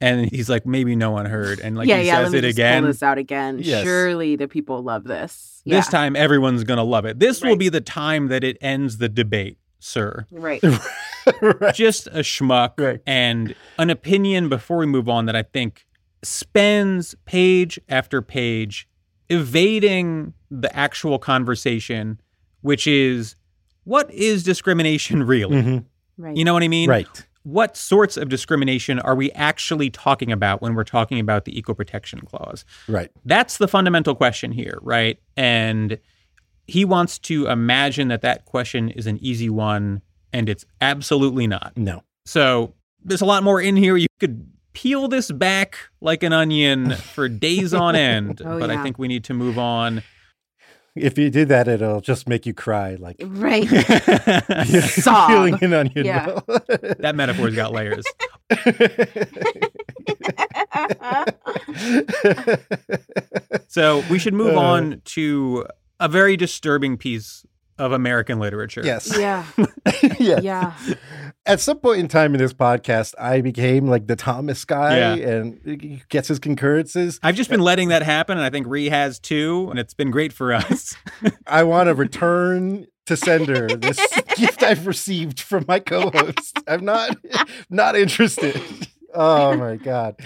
[0.00, 2.16] and he's like, maybe no one heard, and like yeah, he yeah.
[2.16, 2.82] says let me it just again.
[2.82, 3.58] Pull this out again.
[3.60, 3.84] Yes.
[3.84, 5.62] Surely the people love this.
[5.66, 7.18] This time, everyone's gonna love it.
[7.18, 10.26] This will be the time that it ends the debate, sir.
[10.30, 10.62] Right.
[11.42, 11.74] right.
[11.74, 13.00] Just a schmuck Right.
[13.06, 14.48] and an opinion.
[14.48, 15.86] Before we move on, that I think
[16.22, 18.86] spends page after page
[19.28, 22.20] evading the actual conversation,
[22.60, 23.36] which is
[23.84, 25.62] what is discrimination really?
[25.62, 25.84] Mhm.
[26.18, 26.36] Right.
[26.36, 26.88] You know what I mean?
[26.90, 27.06] Right.
[27.42, 31.74] what sorts of discrimination are we actually talking about when we're talking about the Equal
[31.74, 32.66] Protection Clause?
[32.86, 33.10] Right.
[33.24, 35.18] That's the fundamental question here, right?
[35.38, 35.98] And
[36.66, 40.02] he wants to imagine that that question is an easy one,
[40.32, 41.72] and it's absolutely not.
[41.76, 42.02] No.
[42.26, 43.96] So there's a lot more in here.
[43.96, 48.82] You could peel this back like an onion for days on end, Oh, but I
[48.82, 50.02] think we need to move on.
[50.96, 53.68] If you did that, it'll just make you cry, like Right.
[53.70, 55.28] that Sob.
[55.30, 56.04] peeling an onion.
[56.04, 56.40] Yeah.
[56.98, 58.04] that metaphor's got layers.
[63.68, 64.60] So we should move Uh.
[64.60, 65.66] on to
[66.00, 67.44] a very disturbing piece
[67.80, 68.82] of American literature.
[68.84, 69.16] yes.
[69.18, 69.44] yeah.
[70.18, 70.40] yeah.
[70.40, 70.74] Yeah.
[71.46, 75.28] At some point in time in this podcast, I became like the Thomas guy, Yeah.
[75.28, 77.18] and he gets his concurrences.
[77.22, 80.10] I've just been letting that happen, and I think Ree has too, and it's been
[80.10, 80.94] great for us.
[81.46, 83.98] I want to return to sender this
[84.36, 86.58] gift I've received from my co-host.
[86.68, 87.16] I'm not
[87.70, 88.60] not interested.
[89.14, 90.16] Oh my god.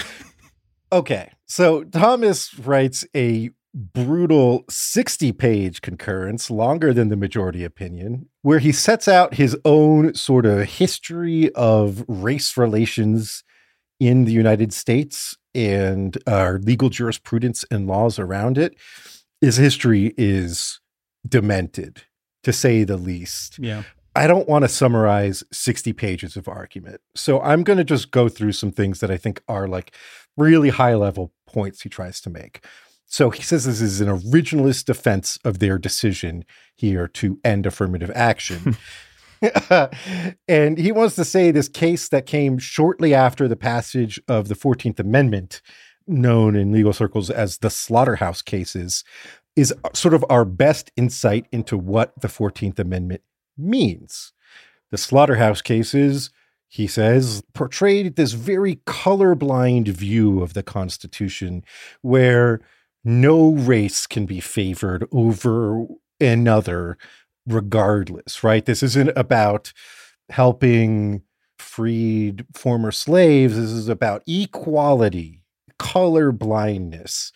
[0.93, 1.31] Okay.
[1.47, 8.73] So Thomas writes a brutal 60 page concurrence, longer than the majority opinion, where he
[8.73, 13.43] sets out his own sort of history of race relations
[13.99, 18.77] in the United States and our legal jurisprudence and laws around it.
[19.41, 20.81] His history is
[21.29, 22.03] demented,
[22.45, 23.59] to say the least.
[23.59, 23.83] yeah.
[24.17, 27.01] I don't want to summarize 60 pages of argument.
[27.17, 29.93] So I'm going to just go through some things that I think are like
[30.37, 32.65] really high level points he tries to make.
[33.07, 38.11] So he says this is an originalist defense of their decision here to end affirmative
[38.15, 38.77] action.
[40.49, 44.55] and he wants to say this case that came shortly after the passage of the
[44.55, 45.61] 14th Amendment,
[46.07, 49.05] known in legal circles as the slaughterhouse cases,
[49.57, 53.23] is sort of our best insight into what the 14th Amendment
[53.57, 54.33] means.
[54.91, 56.31] The slaughterhouse cases,
[56.69, 61.65] he says, portrayed this very colorblind view of the Constitution
[62.03, 62.61] where
[63.05, 65.87] no race can be favored over
[66.21, 66.97] another
[67.47, 68.65] regardless, right?
[68.65, 69.73] This isn't about
[70.31, 71.23] helping
[71.59, 73.57] freed former slaves.
[73.57, 75.43] This is about equality,
[75.79, 77.33] color blindness.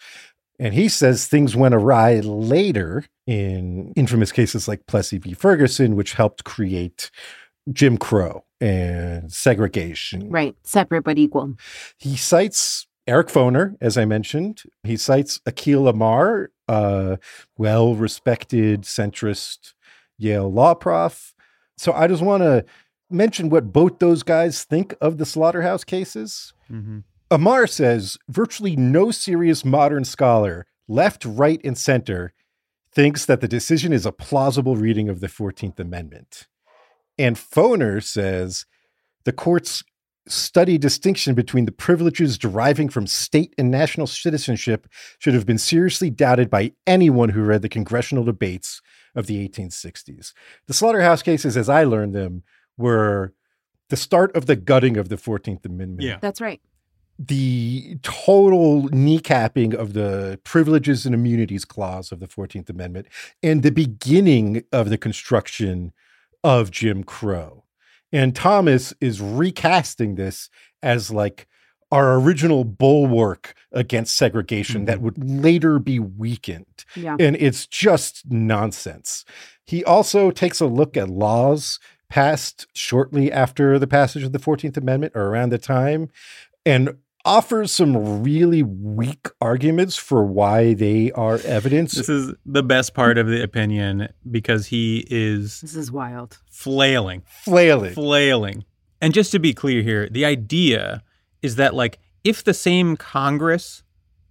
[0.59, 5.35] And he says things went awry later in infamous cases like Plessy v.
[5.35, 7.11] Ferguson, which helped create
[7.73, 10.31] Jim Crow and segregation.
[10.31, 10.57] Right.
[10.65, 11.55] Separate but equal.
[11.97, 14.65] He cites Eric Foner, as I mentioned.
[14.85, 17.19] He cites Akhil Amar, a
[17.57, 19.73] well respected centrist
[20.19, 21.35] Yale law prof.
[21.79, 22.67] So I just want to
[23.11, 26.53] mention what both those guys think of the slaughterhouse cases.
[26.71, 26.99] Mm-hmm.
[27.31, 32.35] Amar says virtually no serious modern scholar, left, right, and center,
[32.93, 36.47] thinks that the decision is a plausible reading of the 14th Amendment.
[37.19, 38.67] And Foner says
[39.25, 39.83] the court's
[40.31, 44.87] study distinction between the privileges deriving from state and national citizenship
[45.19, 48.81] should have been seriously doubted by anyone who read the congressional debates
[49.15, 50.33] of the 1860s.
[50.67, 52.43] The slaughterhouse cases, as I learned them,
[52.77, 53.35] were
[53.89, 56.03] the start of the gutting of the 14th Amendment.
[56.03, 56.19] Yeah.
[56.21, 56.61] That's right.
[57.19, 63.09] The total kneecapping of the privileges and immunities clause of the 14th Amendment
[63.43, 65.93] and the beginning of the construction
[66.45, 67.65] of Jim Crow.
[68.13, 70.49] And Thomas is recasting this
[70.83, 71.47] as like
[71.91, 75.05] our original bulwark against segregation that mm-hmm.
[75.05, 76.85] would later be weakened.
[76.95, 77.17] Yeah.
[77.19, 79.25] And it's just nonsense.
[79.65, 81.79] He also takes a look at laws
[82.11, 86.09] passed shortly after the passage of the 14th Amendment or around the time
[86.65, 86.97] and
[87.29, 91.93] offers some really weak arguments for why they are evidence.
[91.93, 96.39] This is the best part of the opinion because he is This is wild.
[96.51, 97.93] flailing, flailing.
[97.93, 98.65] flailing.
[99.01, 101.03] And just to be clear here, the idea
[101.43, 103.83] is that, like, if the same Congress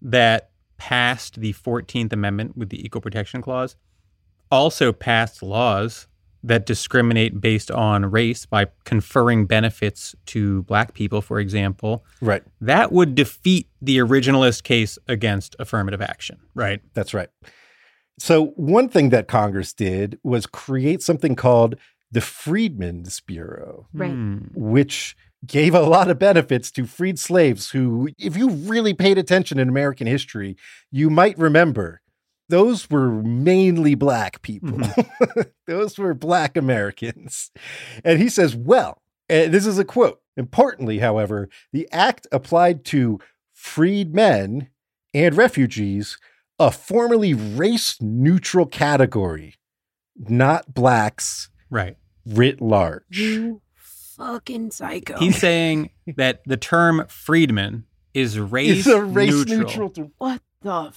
[0.02, 3.76] that passed the 14th Amendment with the Equal Protection Clause
[4.52, 6.08] also passed laws
[6.44, 12.44] that discriminate based on race by conferring benefits to black people, for example, right.
[12.62, 16.82] that would defeat the originalist case against affirmative action, right?
[16.94, 17.30] That's right.
[18.20, 21.76] So, one thing that Congress did was create something called
[22.12, 24.12] the Freedmen's Bureau, Right.
[24.12, 24.38] Hmm.
[24.56, 29.60] which gave a lot of benefits to freed slaves who, if you really paid attention
[29.60, 30.58] in American history,
[30.92, 32.02] you might remember
[32.50, 34.70] those were mainly black people.
[34.78, 35.42] Mm-hmm.
[35.68, 37.52] those were black Americans.
[38.04, 40.22] And he says, well, and this is a quote.
[40.38, 43.20] Importantly, however, the act applied to
[43.54, 44.70] freed men
[45.14, 46.18] and refugees,
[46.60, 49.56] a formerly race neutral category,
[50.16, 51.98] not blacks Right.
[52.26, 53.04] writ large.
[53.18, 55.18] You fucking psycho.
[55.20, 59.88] He's saying that the term freedman is race, It's a race neutral.
[59.88, 60.12] neutral.
[60.18, 60.92] what the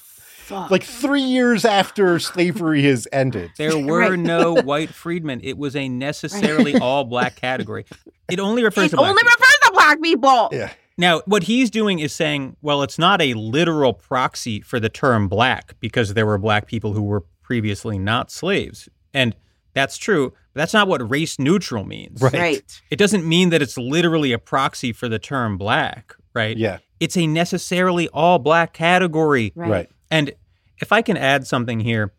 [0.51, 0.71] fuck?
[0.71, 3.51] like three years after slavery has ended.
[3.57, 4.19] There were Right.
[4.19, 5.41] no white freedmen.
[5.43, 7.87] It was a necessarily all black category.
[8.31, 9.33] It only refers it to black only people.
[9.39, 10.49] refers to black people.
[10.53, 10.71] Yeah.
[10.99, 15.29] Now, what he's doing is saying, well, it's not a literal proxy for the term
[15.29, 18.89] black because there were black people who were previously not slaves.
[19.15, 19.35] And
[19.73, 22.21] that's true, but that's not what race neutral means.
[22.21, 22.35] Right.
[22.35, 22.83] Right.
[22.91, 26.57] It doesn't mean that it's literally a proxy for the term black, right?
[26.57, 26.79] Yeah.
[26.99, 29.53] It's a necessarily all black category.
[29.55, 29.71] Right.
[29.71, 29.91] Right.
[30.11, 30.33] And
[30.81, 32.13] if I can add something here,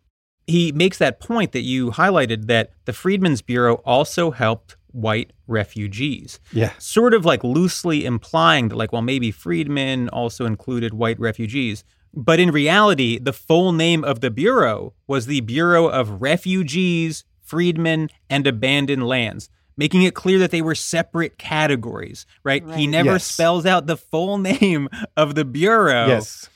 [0.47, 6.39] he makes that point that you highlighted that the Freedmen's Bureau also helped white refugees,
[6.51, 6.71] Yeah.
[6.77, 11.83] sort of like loosely implying that, like, well, maybe freedmen also included white refugees.
[12.13, 18.09] But in reality, the full name of the Bureau was the Bureau of Refugees, Freedmen,
[18.29, 22.63] and Abandoned Lands, making it clear that they were separate categories, right?
[22.75, 23.25] He never Yes.
[23.25, 26.07] spells out the full name of the Bureau.
[26.07, 26.49] Yes.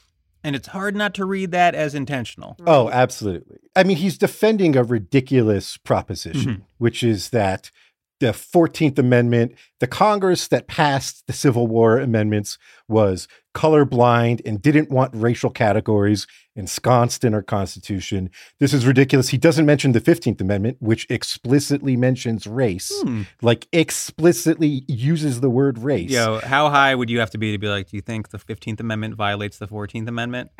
[0.45, 2.55] And it's hard not to read that as intentional.
[2.67, 3.57] Oh, absolutely.
[3.75, 6.61] I mean, he's defending a ridiculous proposition, mm-hmm.
[6.77, 7.71] which is that
[8.19, 14.91] the 14th Amendment, the Congress that passed the Civil War amendments was colorblind and didn't
[14.91, 18.29] want racial categories ensconced in our Constitution.
[18.59, 19.29] This is ridiculous.
[19.29, 23.23] He doesn't mention the 15th Amendment, which explicitly mentions race, Hmm.
[23.41, 26.11] like explicitly uses the word race.
[26.11, 28.37] Yo, how high would you have to be to be like, do you think the
[28.39, 30.51] 15th Amendment violates the 14th Amendment?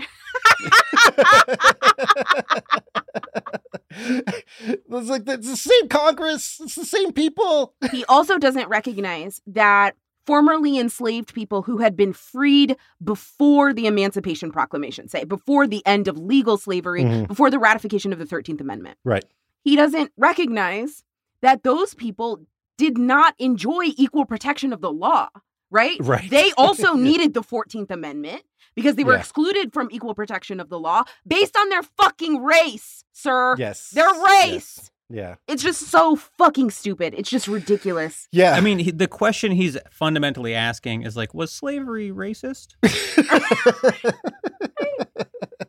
[3.89, 7.73] it's like it's the same Congress, it's the same people.
[7.91, 14.51] He also doesn't recognize that formerly enslaved people who had been freed before the Emancipation
[14.51, 17.27] Proclamation, say before the end of legal slavery, Mhm.
[17.27, 18.97] before the ratification of the 13th Amendment.
[19.03, 19.23] Right.
[19.63, 21.03] He doesn't recognize
[21.41, 22.41] that those people
[22.77, 25.29] did not enjoy equal protection of the law,
[25.71, 25.97] right?
[26.01, 26.29] Right.
[26.29, 28.41] They also needed the 14th Amendment
[28.75, 29.19] because they were Yeah.
[29.19, 33.55] excluded from equal protection of the law based on their fucking race, sir.
[33.57, 33.91] Yes.
[33.91, 34.91] Their Yes.
[35.09, 35.17] Race.
[35.17, 35.35] Yeah.
[35.47, 37.13] It's just so fucking stupid.
[37.17, 38.27] It's just ridiculous.
[38.35, 38.53] Yeah.
[38.53, 42.75] I mean, he, the question he's fundamentally asking is like, was slavery racist?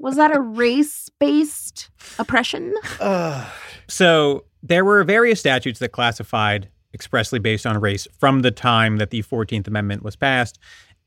[0.01, 2.75] Was that a race based oppression?
[3.01, 3.49] Uh,
[3.89, 9.11] So there were various statutes that classified expressly based on race from the time that
[9.11, 10.59] the 14th Amendment was passed.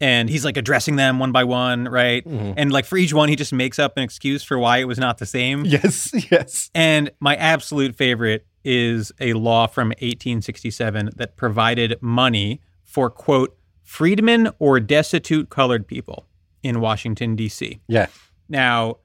[0.01, 2.25] And he's like addressing them one by one, right?
[2.25, 2.53] Mhm.
[2.55, 4.97] And like for each one, he just makes up an excuse for why it was
[4.97, 5.65] not the same.
[5.65, 6.11] yes.
[6.31, 6.69] Yes.
[6.73, 14.49] And my absolute favorite is a law from 1867 that provided money for, quote, freedmen
[14.59, 16.25] or destitute colored people
[16.63, 17.79] in Washington, D.C.
[17.87, 18.07] Yeah.
[18.47, 18.97] Now,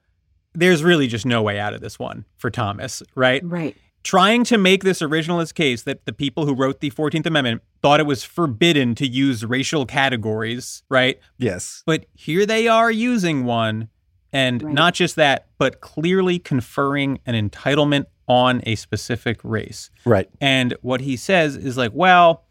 [0.55, 3.43] there's really just no way out of this one for Thomas, right?
[3.45, 3.77] Right.
[4.05, 8.01] Trying to make this originalist case that the people who wrote the 14th Amendment thought
[8.01, 11.19] it was forbidden to use racial categories, right?
[11.39, 11.83] Yes.
[11.87, 13.89] But here they are using one.
[14.33, 14.75] And Right.
[14.75, 19.91] not just that, but clearly conferring an entitlement on a specific race.
[20.05, 20.29] Right.
[20.41, 22.45] And what he says is like, well,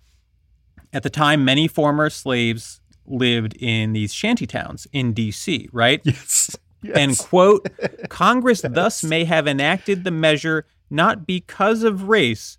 [0.94, 6.00] at the time, many former slaves lived in these shanty towns in DC, right?
[6.06, 6.56] Yes.
[6.82, 6.96] yes.
[6.98, 7.68] And quote,
[8.10, 12.58] Congress thus may have enacted the measure not because of race,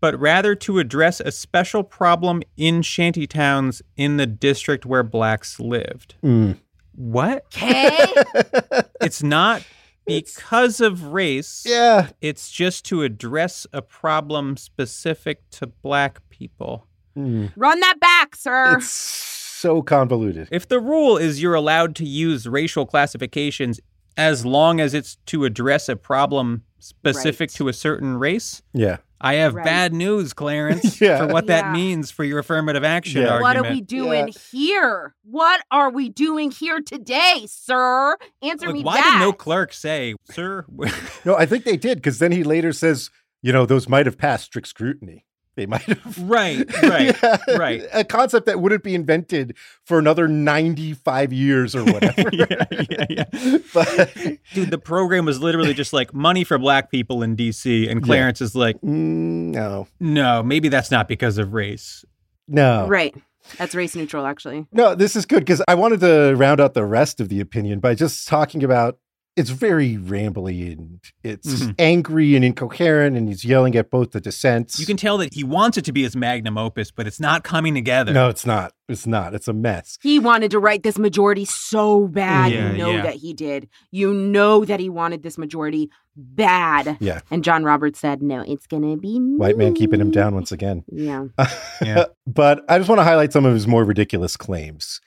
[0.00, 5.60] but rather to address a special problem in shanty towns in the district where blacks
[5.60, 6.14] lived.
[6.22, 6.58] Mm.
[6.94, 7.44] What?
[7.54, 8.06] Okay.
[9.00, 9.62] It's not
[10.06, 11.64] because of race.
[11.66, 12.08] Yeah.
[12.22, 16.86] It's just to address a problem specific to black people.
[17.14, 17.52] Mm.
[17.54, 18.78] Run that back, sir.
[18.78, 20.48] It's so convoluted.
[20.50, 23.78] If the rule is you're allowed to use racial classifications
[24.16, 27.56] as long as it's to address a problem specific Right.
[27.56, 28.98] to a certain race, Yeah.
[29.20, 29.64] I have Right.
[29.64, 31.16] bad news, Clarence, Yeah.
[31.18, 33.28] for what that means for your affirmative action Yeah.
[33.28, 33.42] argument.
[33.42, 35.14] What are we doing here?
[35.22, 38.16] What are we doing here today, sir?
[38.42, 39.18] Answer Like, me why that.
[39.18, 40.66] did no clerk say, sir?
[41.24, 43.08] No, I think they did because then he later says,
[43.40, 45.24] you know, those might have passed strict scrutiny.
[45.56, 46.18] They might have.
[46.28, 47.36] right, right, Yeah.
[47.56, 47.82] right.
[47.92, 52.28] A concept that wouldn't be invented for another 95 years or whatever.
[52.32, 53.58] yeah, yeah, yeah.
[53.72, 54.14] but
[54.52, 58.40] Dude, the program was literally just like money for black people in DC, and Clarence
[58.40, 62.04] is like, Mm, no, no, maybe that's not because of race.
[62.48, 62.86] no.
[62.88, 63.14] Right.
[63.58, 64.66] That's race neutral, actually.
[64.72, 67.78] No, this is good because I wanted to round out the rest of the opinion
[67.78, 68.98] by just talking about
[69.36, 71.74] it's very rambly and it's Mhm.
[71.78, 74.78] angry and incoherent, and he's yelling at both the dissents.
[74.78, 77.42] You can tell that he wants it to be his magnum opus, but it's not
[77.42, 78.12] coming together.
[78.12, 78.72] no, it's not.
[78.88, 79.34] It's not.
[79.34, 79.98] It's a mess.
[80.02, 82.52] He wanted to write this majority so bad.
[82.52, 83.02] Yeah, you know yeah.
[83.02, 83.68] that he did.
[83.90, 86.96] You know that he wanted this majority bad.
[87.00, 87.20] Yeah.
[87.30, 90.52] And John Roberts said, no, it's going to be White man keeping him down once
[90.52, 90.84] again.
[90.92, 91.24] Yeah.
[91.84, 92.04] Yeah.
[92.26, 95.00] but I just want to highlight some of his more ridiculous claims.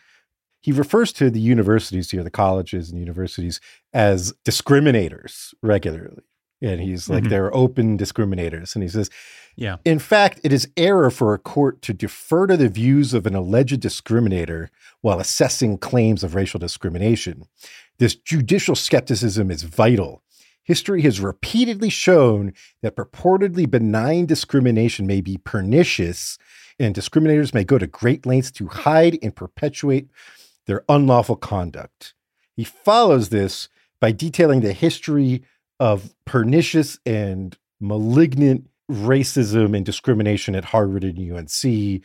[0.62, 3.62] He refers to the universities here, the colleges and universities,
[3.94, 6.24] as discriminators regularly.
[6.62, 7.30] And he's like, Mhm.
[7.30, 8.74] they're open discriminators.
[8.76, 9.10] And he says,
[9.56, 9.78] Yeah.
[9.86, 13.34] In fact, it is error for a court to defer to the views of an
[13.34, 14.68] alleged discriminator
[15.02, 17.44] while assessing claims of racial discrimination.
[17.98, 20.22] This judicial skepticism is vital.
[20.64, 22.54] History has repeatedly shown
[22.84, 26.38] that purportedly benign discrimination may be pernicious,
[26.80, 30.08] and discriminators may go to great lengths to hide and perpetuate
[30.68, 32.14] their unlawful conduct.
[32.56, 35.44] He follows this by detailing the history
[35.80, 42.02] of pernicious and malignant racism and discrimination at Harvard and UNC,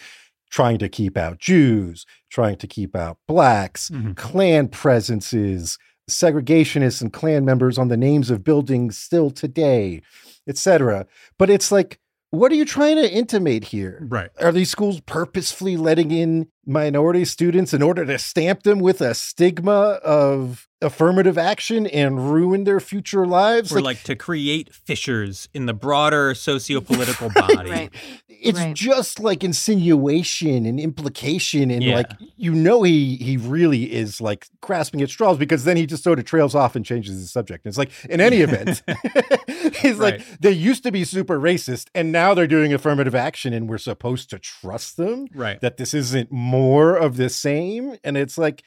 [0.51, 4.17] trying to keep out Jews, trying to keep out blacks, Mhm.
[4.17, 5.79] Klan presences,
[6.11, 10.03] segregationists and Klan members on the names of buildings still today,
[10.47, 11.07] etc.
[11.39, 11.99] But it's like,
[12.33, 14.07] what are you trying to intimate here?
[14.09, 14.31] Right.
[14.41, 19.15] Are these schools purposefully letting in minority students in order to stamp them with a
[19.15, 23.73] stigma of affirmative action and ruin their future lives?
[23.73, 27.71] Or like, to create fissures in the broader socio-political body.
[27.71, 27.91] Right.
[28.29, 28.75] it's Right.
[28.75, 31.95] just like insinuation and implication and Yeah.
[31.97, 36.03] like you know he he really is like grasping at straws because then he just
[36.03, 37.67] sort of trails off and changes the subject.
[37.67, 38.83] It's like in any event,
[39.77, 40.19] he's Right.
[40.19, 43.79] like they used to be super racist and now they're doing affirmative action and we're
[43.79, 45.61] supposed to trust them Right.
[45.61, 48.63] that this isn't more of the same and it's like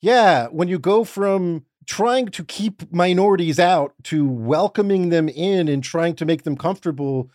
[0.00, 5.82] yeah, when you go from trying to keep minorities out to welcoming them in and
[5.82, 7.30] trying to make them comfortable,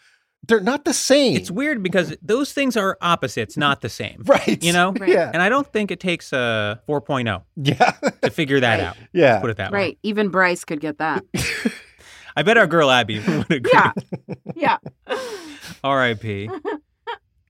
[0.48, 1.36] they're not the same.
[1.38, 4.22] It's weird because those things are opposites, not the same.
[4.28, 4.62] Right.
[4.64, 4.92] You know?
[4.92, 5.10] Right.
[5.10, 5.32] Yeah.
[5.34, 7.92] And I don't think it takes a 4.0 Yeah.
[8.22, 8.86] to figure that Right.
[8.88, 8.98] out.
[9.14, 9.40] yeah.
[9.40, 9.80] Put it that way.
[9.80, 9.98] Right.
[10.04, 11.24] Even Bryce could get that.
[12.36, 13.72] I bet our girl Abby would agree.
[13.74, 13.92] yeah.
[14.56, 14.78] Yeah.
[15.84, 16.50] R.I.P.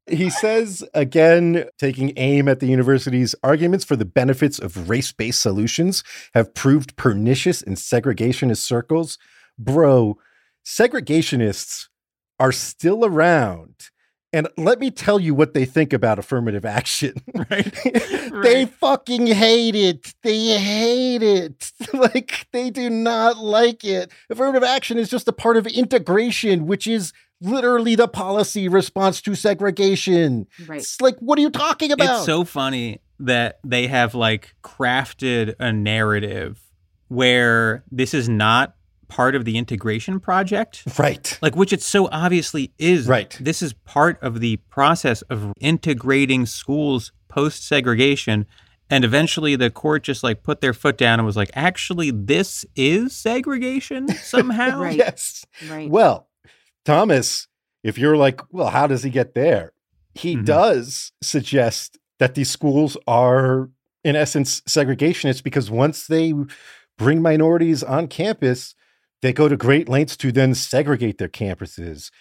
[0.08, 5.41] He says again, taking aim at the university's arguments for the benefits of race based
[5.41, 9.18] solutions have proved pernicious in segregationist circles.
[9.58, 10.18] Bro,
[10.66, 11.88] segregationists
[12.39, 13.89] are still around.
[14.34, 17.14] And let me tell you what they think about affirmative action.
[17.49, 17.74] Right.
[18.43, 20.14] they fucking hate it.
[20.24, 21.72] They hate it.
[21.93, 24.12] like they do not like it.
[24.30, 27.12] Affirmative action is just a part of integration, which is
[27.44, 30.48] literally the policy response to segregation.
[30.66, 30.80] Right.
[30.80, 32.18] It's like, what are you talking about?
[32.18, 36.60] It's so funny that they have like crafted a narrative
[37.08, 38.76] where this is not
[39.08, 40.84] part of the integration project.
[40.98, 41.38] Right.
[41.41, 43.08] Like, which it so obviously is.
[43.08, 43.38] Right.
[43.39, 48.48] This is part of the process of integrating schools post segregation.
[48.89, 52.66] And eventually the court just like put their foot down and was like, actually, this
[52.76, 54.82] is segregation somehow.
[54.82, 54.98] Right.
[54.98, 55.46] Yes.
[55.70, 55.89] Right.
[55.89, 56.28] Well,
[56.86, 57.48] Thomas,
[57.84, 59.74] if you're like, well, how does he get there?
[60.16, 60.46] He Mhm.
[60.46, 63.70] does suggest that these schools are,
[64.04, 66.34] in essence, segregationists because once they
[66.98, 68.76] bring minorities on campus,
[69.22, 72.12] they go to great lengths to then segregate their campuses.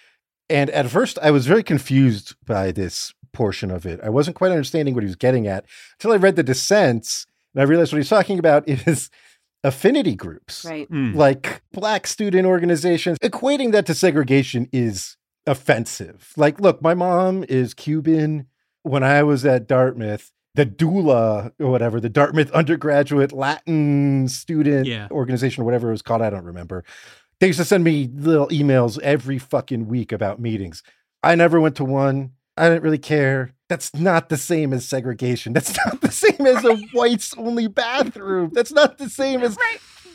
[0.49, 4.01] And at first, I was very confused by this portion of it.
[4.03, 5.65] I wasn't quite understanding what he was getting at
[5.99, 9.11] until I read the dissents and I realized what he's talking about is
[9.65, 10.91] affinity groups Right.
[10.91, 11.15] Mm.
[11.15, 13.19] like black student organizations.
[13.23, 16.33] Equating that to segregation is offensive.
[16.37, 18.47] Like, look, my mom is Cuban.
[18.83, 25.07] When I was at Dartmouth, the doula or whatever, the Dartmouth undergraduate Latin student Yeah.
[25.11, 26.83] organization or whatever it was called, I don't remember.
[27.41, 30.83] They used to send me little emails every fucking week about meetings.
[31.23, 32.33] I never went to one.
[32.57, 33.55] I didn't really care.
[33.68, 35.53] That's not the same as segregation.
[35.53, 38.50] That's not the same as a whites only bathroom.
[38.53, 39.57] That's not the same as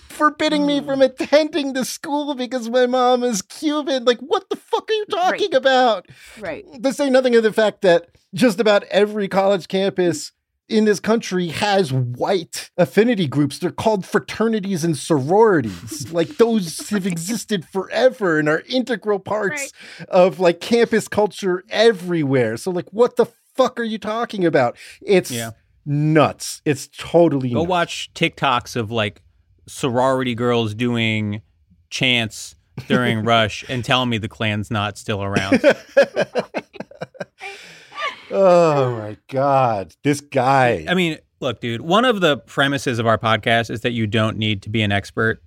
[0.09, 4.05] forbidding me from attending the school because my mom is Cuban.
[4.05, 6.07] Like, what the fuck are you talking about?
[6.39, 6.65] Right.
[6.83, 10.31] To say nothing of the fact that just about every college campus
[10.69, 13.57] in this country has white affinity groups.
[13.59, 16.11] They're called fraternities and sororities.
[16.11, 19.71] like those have existed forever and are integral parts
[20.09, 22.57] of like campus culture everywhere.
[22.57, 24.75] So like what the fuck are you talking about?
[25.01, 25.51] It's Yeah.
[25.85, 26.61] nuts.
[26.65, 27.69] It's totally Go nuts.
[27.69, 29.21] watch TikToks of like
[29.67, 31.41] sorority girls doing
[31.89, 32.55] chants
[32.87, 35.61] during Rush and tell me the Klan's not still around.
[38.31, 39.95] Oh my god.
[40.03, 40.85] This guy.
[40.87, 44.37] I mean, look, dude, one of the premises of our podcast is that you don't
[44.37, 45.41] need to be an expert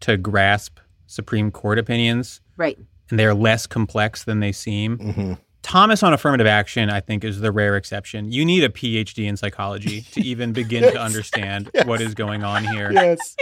[0.00, 2.78] to grasp Supreme Court opinions, Right.
[3.10, 4.98] and they're less complex than they seem.
[4.98, 5.38] Mhm.
[5.62, 8.30] Thomas on affirmative action, I think, is the rare exception.
[8.30, 12.64] You need a PhD in psychology to even begin to understand what is going on
[12.64, 12.92] here.
[12.92, 13.36] Yes.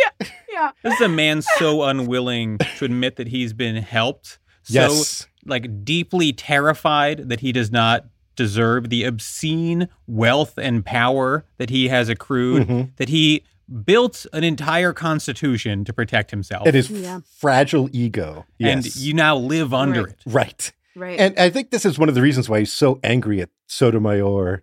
[0.51, 0.71] Yeah.
[0.83, 5.27] This is a man so unwilling to admit that he's been helped, so Yes.
[5.45, 8.07] like deeply terrified that he does not
[8.37, 12.97] deserve the obscene wealth and power that he has accrued, Mhm.
[12.97, 13.45] that he
[13.85, 16.67] built an entire constitution to protect himself.
[16.67, 17.21] It is Yeah.
[17.39, 18.45] fragile ego.
[18.61, 20.11] And you now live under Right.
[20.27, 20.33] it.
[20.33, 20.73] right.
[20.97, 21.19] Right.
[21.19, 24.63] And I think this is one of the reasons why he's so angry at Sotomayor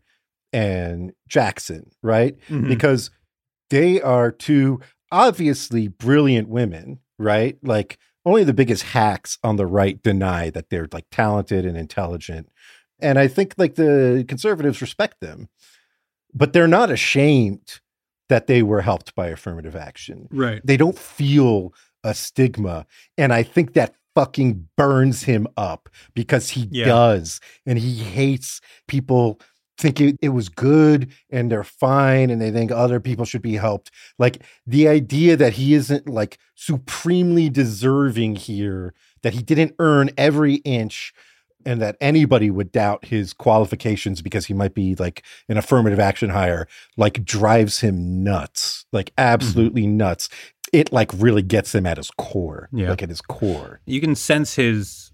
[0.53, 2.37] and Jackson, right?
[2.49, 2.67] Mhm.
[2.67, 3.09] Because
[3.69, 4.79] they are two
[5.11, 7.57] obviously brilliant women, right?
[7.63, 12.47] Like only the biggest hacks on the right deny that they're like talented and intelligent.
[13.01, 15.49] And I think like the conservatives respect them,
[16.33, 17.79] but they're not ashamed
[18.29, 20.61] that they were helped by affirmative action Right.
[20.63, 21.73] they don't feel
[22.03, 22.85] a stigma
[23.17, 26.85] and i think that fucking burns him up because he Yeah.
[26.85, 29.39] does and he hates people
[29.77, 33.91] thinking it was good and they're fine and they think other people should be helped
[34.17, 38.93] like the idea that he isn't like supremely deserving here
[39.23, 41.13] that he didn't earn every inch
[41.65, 46.29] and that anybody would doubt his qualifications because he might be like an affirmative action
[46.29, 50.29] hire like drives him nuts like absolutely nuts
[50.73, 52.89] it like really gets him at his core Yeah.
[52.89, 55.11] like at his core You can sense his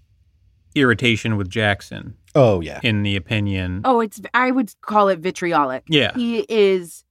[0.74, 3.80] irritation with Jackson oh yeah in the opinion.
[3.84, 5.82] oh, it's I would call it vitriolic.
[5.88, 6.12] Yeah.
[6.14, 7.04] He is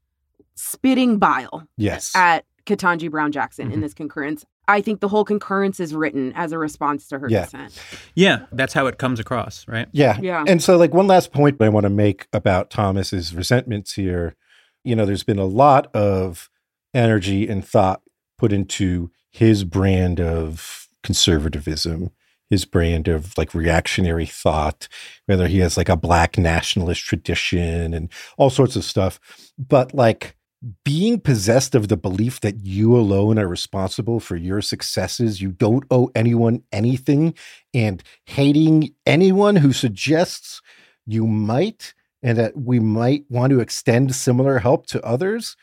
[0.55, 3.83] spitting bile yes at Ketanji Brown Jackson in Mhm.
[3.83, 4.45] this concurrence.
[4.68, 7.45] I think the whole concurrence is written as a response to her Yeah.
[7.45, 7.80] dissent.
[8.15, 8.45] Yeah.
[8.51, 9.88] That's how it comes across, right?
[9.91, 10.43] yeah Yeah.
[10.47, 14.36] and so like one last point i want to make about thomas's resentments here
[14.84, 16.49] you know there's been a lot of
[16.93, 18.01] energy and thought
[18.38, 22.11] put into his brand of conservatism
[22.49, 24.88] his brand of like reactionary thought
[25.26, 29.20] whether he has like a black nationalist tradition and all sorts of stuff
[29.57, 30.36] but like
[30.83, 35.83] being possessed of the belief that you alone are responsible for your successes you don't
[35.91, 37.33] owe anyone anything
[37.75, 40.61] and hating anyone who suggests
[41.05, 41.93] you might
[42.23, 45.55] and that we might want to extend similar help to others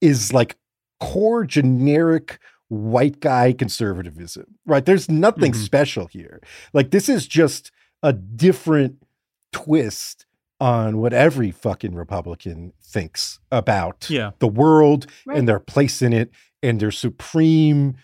[0.00, 0.56] is like
[1.00, 2.38] core generic
[2.68, 4.84] white guy conservatism, right?
[4.86, 5.56] There's nothing Mhm.
[5.64, 6.40] special here.
[6.72, 7.70] Like, this is just
[8.02, 8.96] a different
[9.52, 10.26] twist
[10.64, 14.30] on what every fucking Republican thinks about Yeah.
[14.38, 15.36] the world Right.
[15.36, 16.30] and their place in it
[16.62, 17.96] and their supreme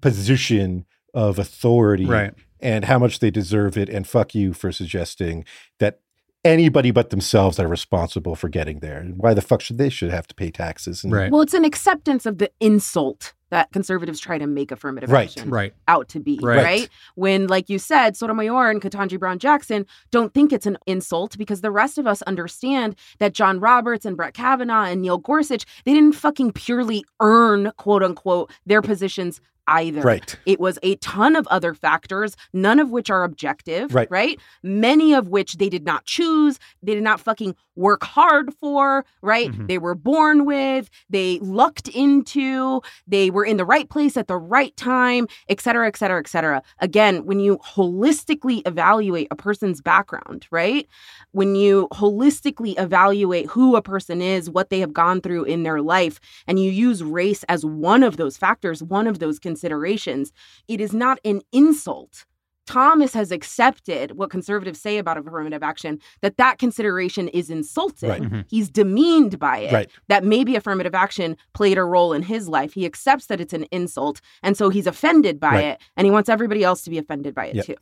[0.00, 2.32] position of authority Right.
[2.60, 3.88] and how much they deserve it.
[3.88, 5.44] And fuck you for suggesting
[5.80, 5.98] that
[6.44, 9.02] anybody but themselves are responsible for getting there.
[9.16, 11.04] Why the fuck should they should have to pay taxes?
[11.04, 11.30] And, Right.
[11.30, 15.28] Well, it's an acceptance of the insult that conservatives try to make affirmative Right.
[15.28, 15.74] action Right.
[15.88, 16.62] out to be, Right.
[16.64, 16.88] right.
[17.16, 21.60] When, like you said, Sotomayor and Ketanji Brown Jackson don't think it's an insult because
[21.60, 25.92] the rest of us understand that John Roberts and Brett Kavanaugh and Neil Gorsuch, they
[25.94, 30.02] didn't fucking purely earn, quote unquote, their positions either.
[30.02, 30.36] Right.
[30.44, 34.10] It was a ton of other factors, none of which are objective, Right.
[34.10, 34.38] right?
[34.62, 39.50] Many of which they did not choose, they did not fucking work hard for, right?
[39.52, 39.68] Mhm.
[39.68, 44.36] They were born with, they lucked into, they were in the right place at the
[44.36, 46.62] right time, et cetera, et cetera, et cetera.
[46.80, 50.86] Again, when you holistically evaluate a person's background, right?
[51.32, 55.80] When you holistically evaluate who a person is, what they have gone through in their
[55.80, 60.80] life, and you use race as one of those factors, one of those considerations, it
[60.80, 62.24] is not an insult.
[62.66, 68.08] Thomas has accepted what conservatives say about affirmative action that that consideration is insulting.
[68.08, 68.22] Right.
[68.22, 68.44] Mhm.
[68.48, 69.72] He's demeaned by it.
[69.72, 69.90] Right.
[70.06, 72.74] That maybe affirmative action played a role in his life.
[72.74, 75.64] He accepts that it's an insult, and so he's offended by Right.
[75.64, 77.66] it, and he wants everybody else to be offended by it Yep.
[77.66, 77.74] too.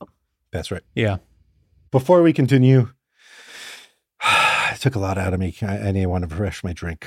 [0.51, 0.81] That's right.
[0.95, 1.17] Yeah.
[1.91, 2.89] Before we continue,
[4.23, 5.55] it took a lot out of me.
[5.61, 7.05] I, I need to want to refresh my drink.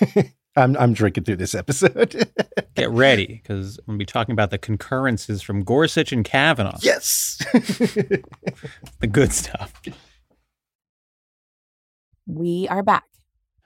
[0.56, 2.30] I'm I'm drinking through this episode.
[2.74, 6.78] Get ready because we'll be talking about the concurrences from Gorsuch and Kavanaugh.
[6.82, 7.38] yes.
[9.00, 9.72] The good stuff.
[12.26, 13.04] We are back.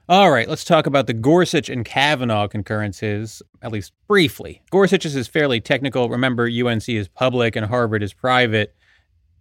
[0.08, 4.62] All right, let's talk about the Gorsuch and Kavanaugh concurrences, at least briefly.
[4.70, 6.08] Gorsuch's is fairly technical.
[6.08, 8.74] Remember, UNC is public and Harvard is private,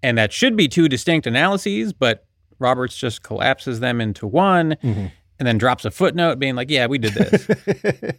[0.02, 2.26] and that should be two distinct analyses, but
[2.58, 5.12] Roberts just collapses them into one Mhm.
[5.40, 7.48] And then drops a footnote being like, yeah, we did this.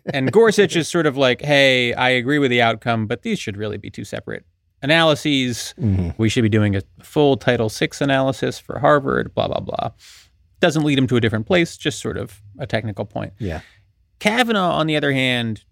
[0.12, 3.56] and Gorsuch is sort of like, hey, I agree with the outcome, but these should
[3.56, 4.44] really be two separate
[4.82, 5.74] analyses.
[5.80, 6.14] Mhm.
[6.18, 9.90] We should be doing a full Title VI analysis for Harvard, blah, blah, blah.
[10.60, 13.32] Doesn't lead him to a different place, just sort of a technical point.
[13.38, 13.60] Yeah.
[14.18, 15.64] Kavanaugh, on the other hand,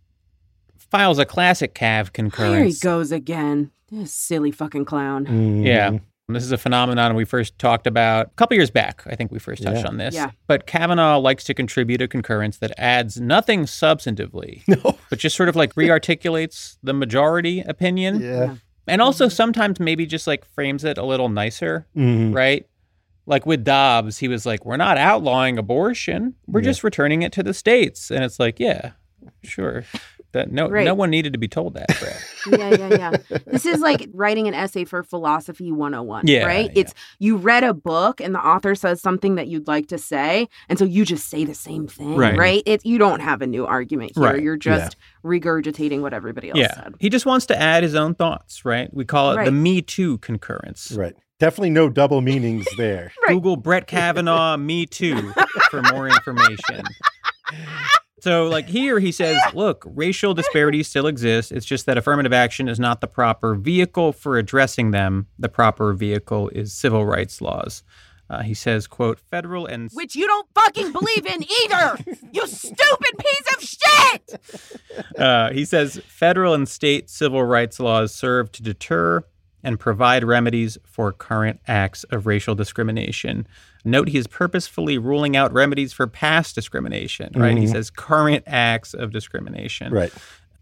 [0.78, 2.54] files a classic Cav concurrence.
[2.56, 3.70] Here he goes again.
[3.90, 5.26] This silly fucking clown.
[5.26, 5.66] Mhm.
[5.66, 5.98] Yeah.
[6.28, 9.02] This is a phenomenon we first talked about a couple years back.
[9.06, 9.88] I think we first touched Yeah.
[9.88, 10.14] on this.
[10.14, 10.30] Yeah.
[10.46, 14.96] But Kavanaugh likes to contribute a concurrence that adds nothing substantively, No.
[15.10, 18.22] but just sort of like rearticulates the majority opinion.
[18.22, 18.54] Yeah.
[18.86, 22.34] And also sometimes maybe just like frames it a little nicer, Mhm.
[22.34, 22.66] right?
[23.26, 26.36] Like with Dobbs, he was like, We're not outlawing abortion.
[26.46, 26.64] We're Yeah.
[26.70, 28.10] just returning it to the states.
[28.10, 28.92] And it's like, yeah,
[29.42, 29.84] sure.
[30.34, 30.84] That no Right.
[30.84, 32.60] no one needed to be told that, Brad.
[32.78, 33.38] yeah, yeah, yeah.
[33.46, 36.66] This is like writing an essay for philosophy 101, Yeah, right?
[36.74, 36.80] yeah.
[36.82, 40.48] It's you read a book and the author says something that you'd like to say,
[40.68, 42.36] and so you just say the same thing, Right.
[42.36, 42.62] right?
[42.66, 44.24] It you don't have a new argument here.
[44.24, 46.74] Right, You're just regurgitating what everybody else yeah.
[46.74, 46.94] said.
[47.00, 48.92] He just wants to add his own thoughts, right?
[48.92, 50.92] We call it the Me Too concurrence.
[50.92, 51.14] Right.
[51.40, 53.12] Definitely no double meanings there.
[53.26, 53.34] Right.
[53.34, 55.32] Google Brett Kavanaugh Me Too
[55.70, 56.82] for more information.
[58.24, 61.52] So, like here, he says, look, racial disparities still exist.
[61.52, 65.26] It's just that affirmative action is not the proper vehicle for addressing them.
[65.38, 67.82] The proper vehicle is civil rights laws.
[68.30, 71.98] Uh, he says, quote, federal and Which you don't fucking believe in either.
[72.32, 74.40] you stupid piece of shit.
[75.18, 79.22] Uh, he says federal and state civil rights laws serve to deter
[79.64, 83.46] and provide remedies for current acts of racial discrimination.
[83.84, 87.56] Note he is purposefully ruling out remedies for past discrimination, right?
[87.56, 87.72] He Mhm.
[87.72, 89.92] says current acts of discrimination.
[89.92, 90.12] Right.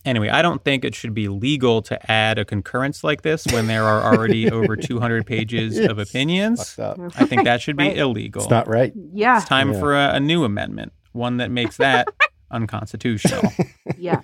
[0.04, 3.68] Anyway, I don't think it should be legal to add a concurrence like this when
[3.68, 6.72] there are already over 200 pages of opinions.
[6.72, 6.98] fucked.
[7.20, 7.98] I think that should be Right.
[7.98, 8.42] illegal.
[8.42, 8.92] It's not right.
[9.12, 9.78] Yeah, It's time Yeah.
[9.78, 12.08] for a, a new amendment, one that makes that
[12.50, 13.52] unconstitutional.
[13.98, 14.20] yeah.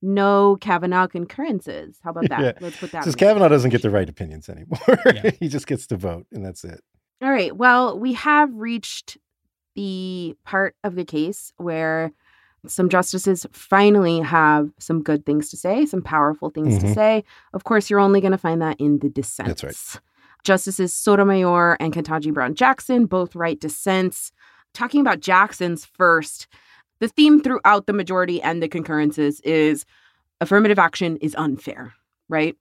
[0.00, 1.98] No Kavanaugh concurrences.
[2.02, 2.40] How about that?
[2.40, 2.52] Yeah.
[2.60, 3.00] Let's put that.
[3.00, 3.16] Because.
[3.16, 4.78] Kavanaugh doesn't get the right opinions anymore.
[5.06, 5.30] Yeah.
[5.40, 6.80] he just gets to vote, and that's it.
[7.20, 7.56] All right.
[7.56, 9.18] Well, we have reached
[9.74, 12.12] the part of the case where
[12.66, 16.94] some justices finally have some good things to say, some powerful things to Mhm.
[16.94, 17.24] say.
[17.52, 19.48] Of course, you're only going to find that in the dissents.
[19.62, 20.02] That's right.
[20.44, 24.32] Justices Sotomayor and Ketanji Brown Jackson both write dissents.
[24.74, 26.46] Talking about Jackson's first,
[27.00, 29.84] the theme throughout the majority and the concurrences is
[30.40, 31.94] affirmative action is unfair,
[32.28, 32.56] right?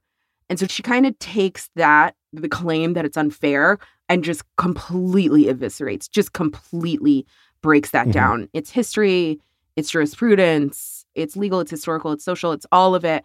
[0.49, 3.77] And so she kind of takes that, the claim that it's unfair,
[4.09, 7.25] and just completely eviscerates, just completely
[7.61, 8.13] breaks that Mhm.
[8.13, 8.49] down.
[8.53, 9.39] It's history,
[9.75, 13.23] it's jurisprudence, it's legal, it's historical, it's social, it's all of it.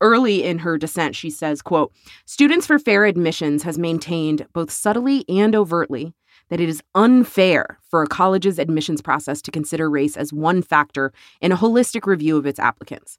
[0.00, 1.92] Early in her dissent, she says, quote,
[2.24, 6.12] Students for Fair Admissions has maintained both subtly and overtly
[6.52, 11.10] that it is unfair for a college's admissions process to consider race as one factor
[11.40, 13.18] in a holistic review of its applicants.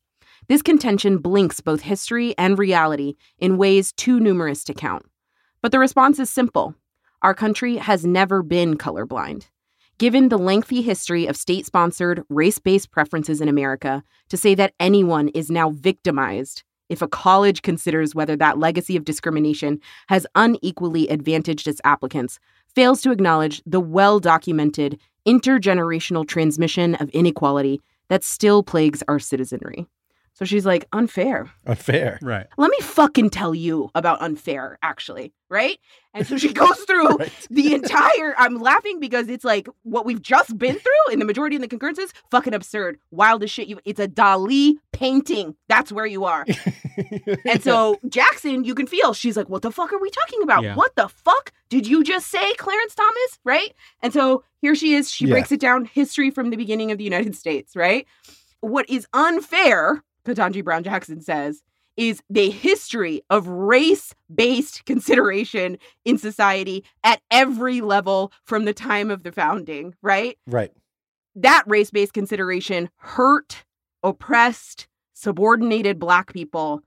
[0.49, 5.07] This contention blinks both history and reality in ways too numerous to count.
[5.63, 6.75] But the response is simple.
[7.23, 9.47] Our country has never been colorblind.
[9.97, 14.75] Given the lengthy history of state sponsored, race based preferences in America, to say that
[14.79, 16.61] anyone is now victimized
[16.93, 23.01] if a college considers whether that legacy of discrimination has unequally advantaged its applicants fails
[23.01, 29.87] to acknowledge the well documented intergenerational transmission of inequality that still plagues our citizenry.
[30.35, 31.51] So she's like, unfair.
[31.67, 32.17] Unfair.
[32.21, 32.47] Right.
[32.57, 35.77] Let me fucking tell you about unfair, actually, right?
[36.15, 37.47] And so she goes through Right.
[37.51, 38.33] the entire.
[38.37, 41.67] I'm laughing because it's like what we've just been through in the majority of the
[41.67, 42.13] concurrences.
[42.31, 43.67] Fucking absurd, wild as shit.
[43.67, 45.55] You, it's a Dali painting.
[45.69, 46.45] That's where you are.
[47.45, 50.61] And so Jackson, you can feel she's like, "What the fuck are we talking about?
[50.63, 50.75] Yeah.
[50.75, 53.73] What the fuck did you just say, Clarence Thomas?" Right?
[54.03, 55.09] And so here she is.
[55.09, 55.31] She Yeah.
[55.33, 57.75] breaks it down, history from the beginning of the United States.
[57.75, 58.05] Right?
[58.59, 61.61] What is unfair, Ketanji Brown Jackson says,
[61.95, 69.23] is the history of race-based consideration in society at every level from the time of
[69.23, 69.93] the founding.
[70.01, 70.37] Right?
[70.47, 70.71] right.
[71.35, 73.63] that race based consideration hurt,
[74.03, 76.81] oppressed, subordinated Black people,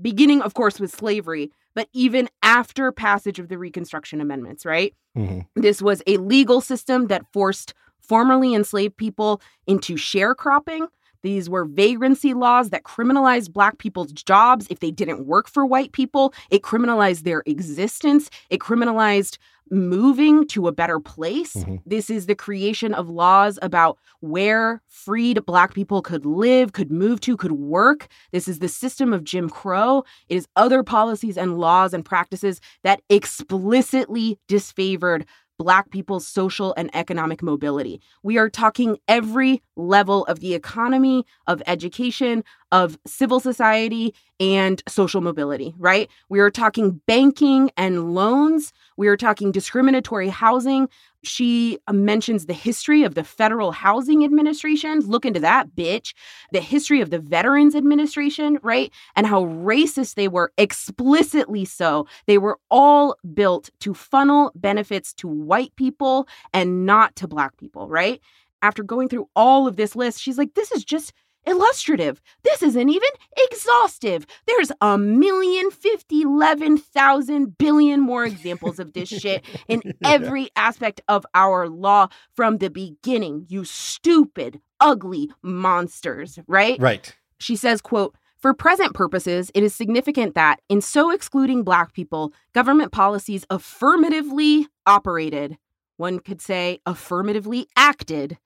[0.00, 4.94] beginning, of course, with slavery, but even after passage of the Reconstruction Amendments, right?
[5.16, 5.46] Mhm.
[5.54, 10.88] This was a legal system that forced formerly enslaved people into sharecropping.
[11.22, 15.92] These were vagrancy laws that criminalized Black people's jobs if they didn't work for white
[15.92, 16.32] people.
[16.50, 18.30] It criminalized their existence.
[18.48, 19.38] It criminalized
[19.72, 21.54] moving to a better place.
[21.54, 21.80] Mhm.
[21.86, 27.20] This is the creation of laws about where freed Black people could live, could move
[27.20, 28.08] to, could work.
[28.32, 30.02] This is the system of Jim Crow.
[30.28, 35.24] It is other policies and laws and practices that explicitly disfavored
[35.60, 38.00] Black people's social and economic mobility.
[38.22, 45.20] We are talking every level of the economy, of education, of civil society, and social
[45.20, 46.08] mobility, right?
[46.30, 48.72] We are talking banking and loans.
[48.96, 50.88] We are talking discriminatory housing.
[51.22, 55.00] She mentions the history of the Federal Housing Administration.
[55.00, 56.14] Look into that, bitch.
[56.52, 58.90] The history of the Veterans Administration, right?
[59.14, 62.06] And how racist they were, explicitly so.
[62.26, 67.88] They were all built to funnel benefits to white people and not to black people,
[67.88, 68.22] right?
[68.62, 71.12] After going through all of this list, she's like, this is just
[71.46, 72.20] illustrative.
[72.42, 74.26] This isn't even exhaustive.
[74.46, 81.00] There's a million, fifty, eleven thousand billion more examples of this shit in every aspect
[81.08, 83.46] of our law from the beginning.
[83.48, 86.78] You stupid, ugly monsters, right?
[86.80, 87.14] Right.
[87.38, 92.32] She says, quote, for present purposes, it is significant that, in so excluding Black people,
[92.54, 95.58] government policies affirmatively operated,
[95.98, 98.38] one could say affirmatively acted,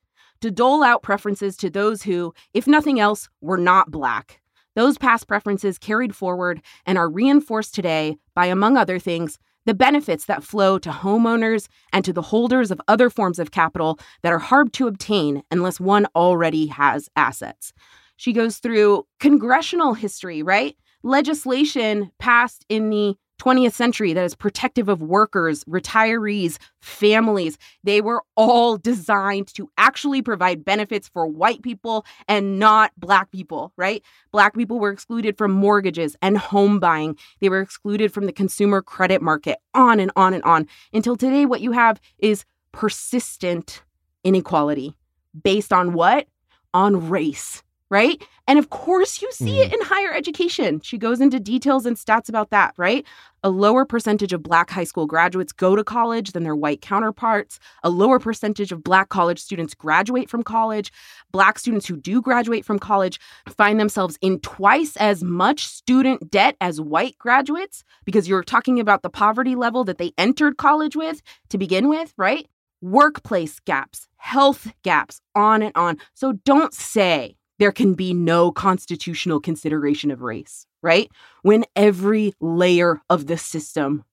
[0.45, 4.43] to dole out preferences to those who, if nothing else, were not Black.
[4.77, 10.27] Those past preferences carried forward and are reinforced today by, among other things, the benefits
[10.27, 14.39] that flow to homeowners and to the holders of other forms of capital that are
[14.39, 17.73] hard to obtain unless one already has assets.
[18.19, 20.77] She goes through congressional history, right?
[21.03, 27.59] Legislation passed in the 20th century that is protective of workers, retirees, families.
[27.83, 33.73] They were all designed to actually provide benefits for white people and not black people,
[33.77, 34.03] right?
[34.31, 37.19] Black people were excluded from mortgages and home buying.
[37.41, 40.69] They were excluded from the consumer credit market, on and on and on.
[40.93, 43.83] Until today, what you have is persistent
[44.23, 44.95] inequality
[45.43, 46.27] based on what?
[46.73, 48.23] On race, right?
[48.47, 49.75] And of course, you see it mm-hmm.
[49.75, 50.81] in higher education.
[50.81, 53.05] She goes into details and stats about that, right?
[53.43, 57.59] A lower percentage of Black high school graduates go to college than their white counterparts.
[57.83, 60.91] A lower percentage of Black college students graduate from college.
[61.31, 66.57] Black students who do graduate from college find themselves in twice as much student debt
[66.61, 71.21] as white graduates because you're talking about the poverty level that they entered college with
[71.51, 72.49] to begin with, right?
[72.81, 75.99] Workplace gaps, health gaps, on and on.
[76.15, 81.11] So don't say there can be no constitutional consideration of race, right?
[81.43, 84.05] When every layer of the system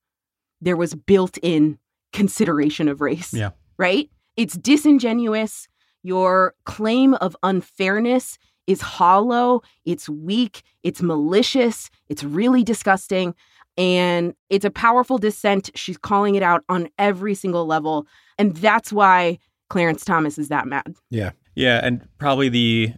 [0.61, 1.79] there was built in
[2.13, 3.33] consideration of race.
[3.33, 3.49] Yeah.
[3.77, 4.09] Right?
[4.37, 5.67] It's disingenuous.
[6.03, 8.37] Your claim of unfairness
[8.67, 13.35] is hollow, it's weak, it's malicious, it's really disgusting.
[13.77, 15.71] And it's a powerful dissent.
[15.75, 18.05] She's calling it out on every single level.
[18.37, 19.39] And that's why
[19.69, 20.95] Clarence Thomas is that mad.
[21.09, 21.31] Yeah.
[21.55, 22.93] Yeah, and probably the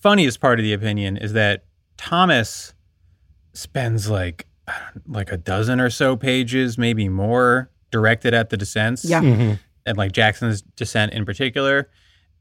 [0.00, 1.64] funniest part of the opinion is that
[1.96, 2.74] Thomas
[3.52, 4.46] spends like
[5.06, 9.04] like a dozen or so pages, maybe more, directed at the dissents.
[9.04, 9.20] Yeah.
[9.22, 9.58] Mhm.
[9.86, 11.88] and like Jackson's dissent in particular.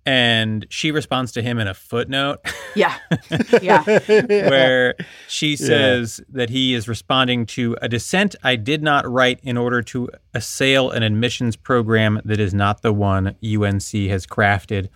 [0.06, 2.40] And she responds to him in a footnote
[2.76, 2.96] Yeah.
[3.62, 3.84] Yeah.
[4.08, 4.96] where
[5.28, 9.82] she says that he is responding to a dissent I did not write in order
[9.84, 14.90] to assail an admissions program that is not the one UNC has crafted.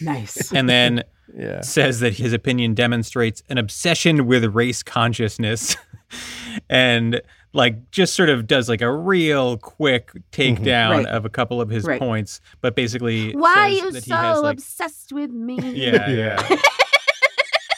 [0.00, 0.52] Nice.
[0.52, 1.02] And then
[1.36, 1.60] yeah.
[1.60, 5.76] says that his opinion demonstrates an obsession with race consciousness
[6.70, 7.20] and
[7.52, 11.04] like just sort of does like a real quick takedown mm-hmm.
[11.04, 11.06] Right.
[11.06, 11.98] of a couple of his Right.
[11.98, 15.58] points but basically Why are you that so has like obsessed with me?
[15.72, 16.56] yeah yeah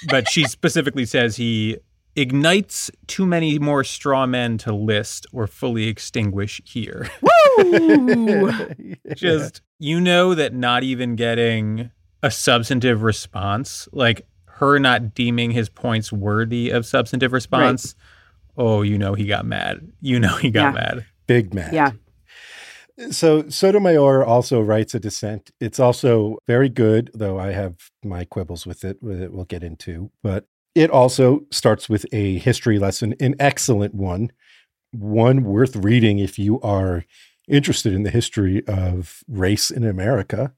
[0.08, 1.78] but she specifically says he
[2.14, 8.50] ignites too many more straw men to list or fully extinguish here Woo!
[9.14, 11.90] just you know that not even getting
[12.22, 17.94] a substantive response like her not deeming his points worthy of substantive response
[18.56, 20.80] oh you know he got mad you know he got Yeah.
[20.80, 21.74] mad Big man.
[21.74, 21.90] Yeah.
[23.10, 25.50] So Sotomayor also writes a dissent.
[25.60, 30.10] It's also very good, though I have my quibbles with it, that we'll get into.
[30.22, 34.32] But it also starts with a history lesson, an excellent one,
[34.92, 37.04] one worth reading if you are
[37.48, 40.54] interested in the history of race in America.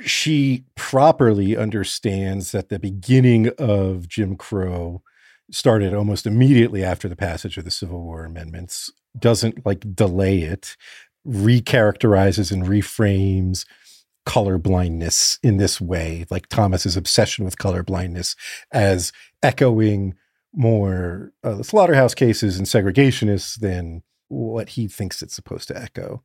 [0.00, 5.02] She properly understands that the beginning of Jim Crow
[5.50, 10.76] started almost immediately after the passage of the Civil War amendments, doesn't like delay it
[11.26, 13.66] recharacterizes and reframes
[14.24, 18.36] color blindness in this way, like Thomas's obsession with color blindness
[18.72, 20.14] as echoing
[20.54, 26.22] more uh, the slaughterhouse cases and segregationists than what he thinks it's supposed to echo.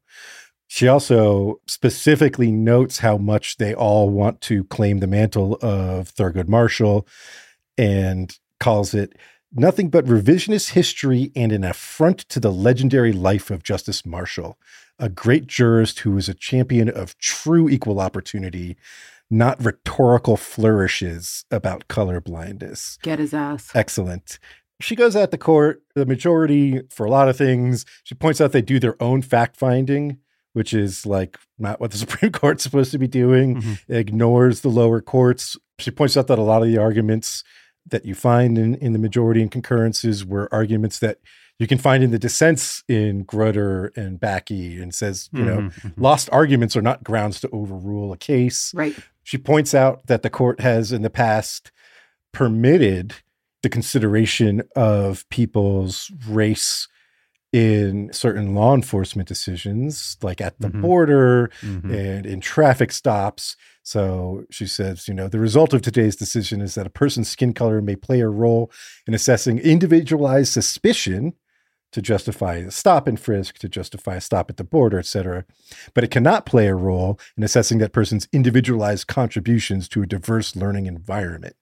[0.75, 6.49] She also specifically notes how much they all want to claim the mantle of Thurgood
[6.49, 7.07] Marshall
[7.77, 9.17] and calls it
[9.53, 14.59] nothing but revisionist history and an affront to the legendary life of Justice Marshall,
[14.99, 18.75] a great jurist who was a champion of true equal opportunity,
[19.31, 22.97] not rhetorical flourishes about color blindness.
[23.01, 23.71] Get his ass.
[23.73, 24.39] Excellent.
[24.81, 27.85] She goes at the court, the majority for a lot of things.
[28.03, 30.19] She points out they do their own fact finding,
[30.55, 33.79] which is like not what the Supreme Court's supposed to be doing, Mhm.
[33.89, 35.57] ignores the lower courts.
[35.79, 37.43] She points out that a lot of the arguments
[37.87, 41.17] that you find in, in the majority and concurrences were arguments that
[41.59, 45.73] you can find in the dissents in Grutter and Bakke and says, you know, Mhm,
[45.81, 45.93] mhm.
[45.97, 48.73] lost arguments are not grounds to overrule a case.
[48.73, 48.95] Right.
[49.23, 51.71] She points out that the court has in the past
[52.33, 53.13] permitted
[53.63, 56.87] the consideration of people's race
[57.53, 60.81] in certain law enforcement decisions, like at the Mhm.
[60.81, 61.93] border Mhm.
[61.93, 63.55] and in traffic stops.
[63.81, 67.53] So she says, you know, the result of today's decision is that a person's skin
[67.53, 68.71] color may play a role
[69.07, 71.33] in assessing individualized suspicion
[71.91, 75.45] to justify a stop and frisk, to justify a stop at the border, et cetera.
[75.93, 80.57] But it cannot play a role in assessing that person's individualized contributions to a diverse
[80.57, 81.55] learning environment.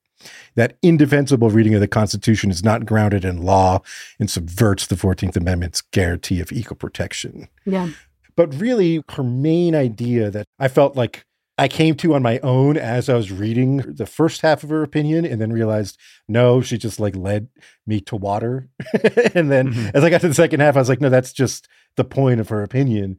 [0.55, 3.82] That indefensible reading of the Constitution is not grounded in law
[4.19, 7.47] and subverts the 14th Amendment's guarantee of equal protection.
[7.65, 7.89] Yeah.
[8.36, 12.78] But really, her main idea that I felt like I came to on my own
[12.78, 16.80] as I was reading the first half of her opinion and then realized, no, she
[16.80, 17.47] just like led
[17.86, 18.69] me to water.
[19.36, 19.91] and then Mhm.
[19.93, 22.39] as I got to the second half, I was like, no, that's just the point
[22.39, 23.17] of her opinion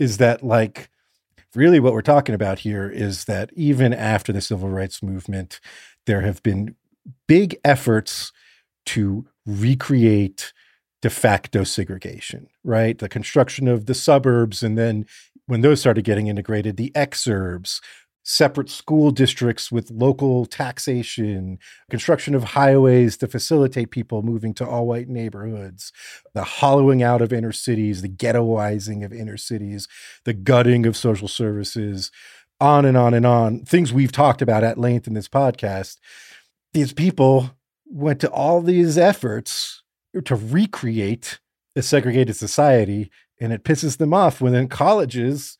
[0.00, 0.88] is that like
[1.54, 5.60] really what we're talking about here is that even after the civil rights movement,
[6.06, 6.74] there have been
[7.26, 8.32] big efforts
[8.86, 10.52] to recreate
[11.02, 12.98] de facto segregation, right?
[12.98, 15.06] The construction of the suburbs, and then
[15.46, 17.80] when those started getting integrated, the exurbs,
[18.24, 24.84] separate school districts with local taxation, construction of highways to facilitate people moving to all
[24.84, 25.92] white neighborhoods,
[26.34, 29.86] the hollowing out of inner cities, the ghettoizing of inner cities,
[30.24, 32.10] the gutting of social services,
[32.60, 33.60] on and on and on.
[33.64, 35.98] Things we've talked about at length in this podcast.
[36.72, 37.50] These people
[37.86, 39.82] went to all these efforts
[40.24, 41.38] to recreate
[41.74, 45.58] a segregated society, and it pisses them off when then colleges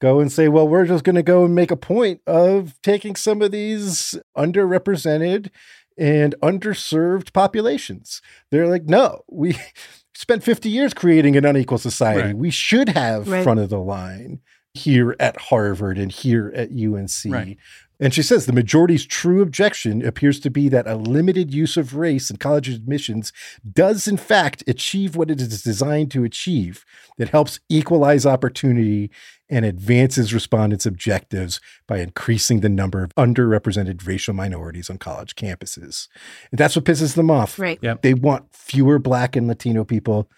[0.00, 3.16] go and say, well, we're just going to go and make a point of taking
[3.16, 5.50] some of these underrepresented
[5.96, 8.22] and underserved populations.
[8.52, 9.56] They're like, no, we
[10.14, 12.28] spent 50 years creating an unequal society.
[12.28, 12.36] Right.
[12.36, 13.42] We should have Right.
[13.42, 14.40] front of the line
[14.78, 17.10] here at Harvard and here at UNC.
[17.26, 17.58] Right.
[18.00, 21.96] And she says the majority's true objection appears to be that a limited use of
[21.96, 23.32] race in college admissions
[23.70, 26.84] does, in fact, achieve what it is designed to achieve.
[27.16, 29.10] That helps equalize opportunity
[29.50, 36.06] and advances respondents' objectives by increasing the number of underrepresented racial minorities on college campuses.
[36.52, 37.58] And that's what pisses them off.
[37.58, 37.80] Right.
[37.82, 38.02] Yep.
[38.02, 40.30] They want fewer Black and Latino people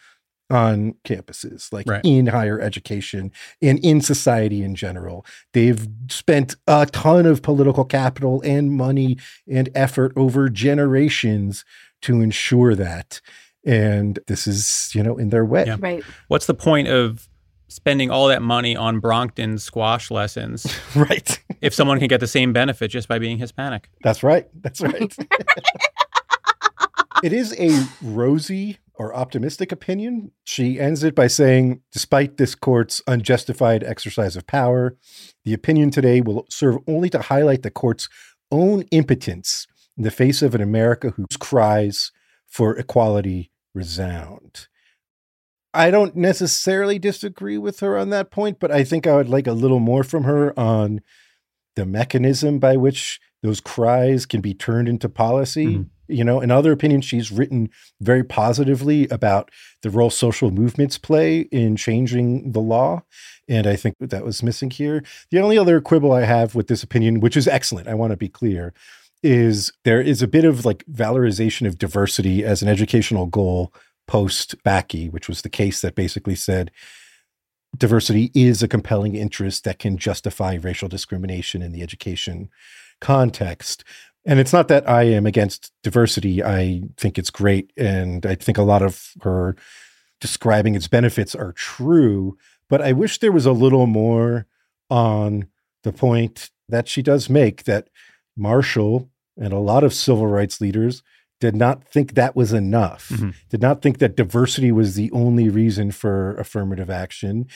[0.51, 2.01] on campuses, like Right.
[2.05, 3.30] in higher education
[3.62, 5.24] and in society in general.
[5.53, 11.64] They've spent a ton of political capital and money and effort over generations
[12.03, 13.20] to ensure that.
[13.66, 15.64] And this is, you know, in their way.
[15.66, 15.76] Yeah.
[15.78, 16.03] Right.
[16.28, 17.28] What's the point of
[17.68, 21.38] spending all that money on Brockton squash lessons Right.
[21.61, 23.90] if someone can get the same benefit just by being Hispanic?
[24.03, 24.48] That's right.
[24.61, 25.14] That's right.
[27.22, 30.30] it is a rosy or optimistic opinion.
[30.44, 34.98] She ends it by saying, despite this court's unjustified exercise of power,
[35.42, 38.11] the opinion today will serve only to highlight the court's
[38.53, 42.12] own impotence in the face of an America whose cries
[42.46, 44.68] for equality resound.
[45.72, 49.46] I don't necessarily disagree with her on that point, but I think I would like
[49.46, 51.01] a little more from her on
[51.74, 55.66] the mechanism by which those cries can be turned into policy.
[55.66, 55.86] Mhm.
[56.11, 59.51] You know, in other opinions, she's written very positively about
[59.83, 63.03] the role social movements play in changing the law.
[63.49, 65.03] And I think that was missing here.
[65.31, 68.17] The only other quibble I have with this opinion, which is excellent, I want to
[68.17, 68.73] be clear,
[69.23, 73.73] is there is a bit of like valorization of diversity as an educational goal
[74.07, 76.71] post Bakke, which was the case that basically said
[77.77, 82.51] diversity is a compelling interest that can justify racial discrimination in the education
[83.01, 83.85] context.
[84.27, 86.43] And it's not that I am against diversity.
[86.45, 87.73] I think it's great.
[87.77, 89.57] And I think a lot of her
[90.21, 92.37] describing its benefits are true.
[92.68, 94.47] But I wish there was a little more
[94.91, 95.47] on
[95.85, 97.89] the point that she does make that
[98.37, 101.03] Marshall and a lot of civil rights leaders
[101.41, 103.35] did not think that was enough, Mhm.
[103.49, 107.47] did not think that diversity was the only reason for affirmative action,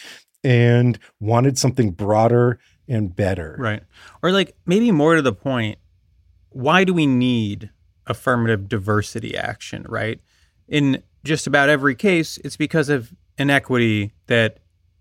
[0.42, 2.58] and wanted something broader
[2.88, 3.56] and better.
[3.58, 3.82] Right.
[4.22, 5.78] Or like maybe more to the point,
[6.54, 7.70] why do we need
[8.06, 10.20] affirmative diversity action, right?
[10.68, 14.58] In just about every case, it's because of inequity that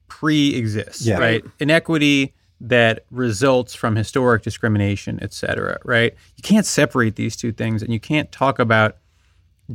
[0.07, 1.17] pre-exists, Yeah.
[1.19, 1.43] right?
[1.59, 6.13] Inequity that results from historic discrimination, et cetera, right?
[6.37, 8.97] You can't separate these two things and you can't talk about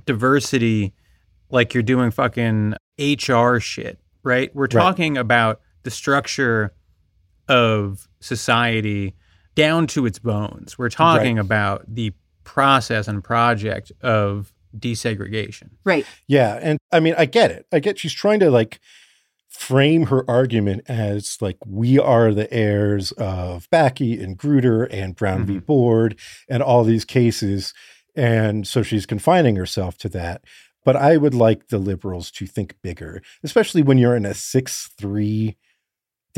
[0.07, 0.95] diversity
[1.51, 4.55] like you're doing fucking HR shit, right?
[4.55, 6.73] We're talking about the structure
[7.49, 9.15] of society
[9.59, 10.79] down to its bones.
[10.79, 12.13] We're talking about the
[12.45, 15.71] process and project of desegregation.
[15.85, 16.07] Right.
[16.29, 16.61] Yeah.
[16.63, 17.67] And I mean, I get it.
[17.73, 18.79] I get she's trying to like
[19.49, 25.45] frame her argument as like we are the heirs of Bakke and Grutter and Brown
[25.45, 25.55] v.
[25.55, 25.65] Mm-hmm.
[25.65, 26.17] Board
[26.49, 27.75] and all these cases.
[28.15, 30.45] And so she's confining herself to that.
[30.85, 34.91] But I would like the liberals to think bigger, especially when you're in a 6
[34.97, 35.57] 3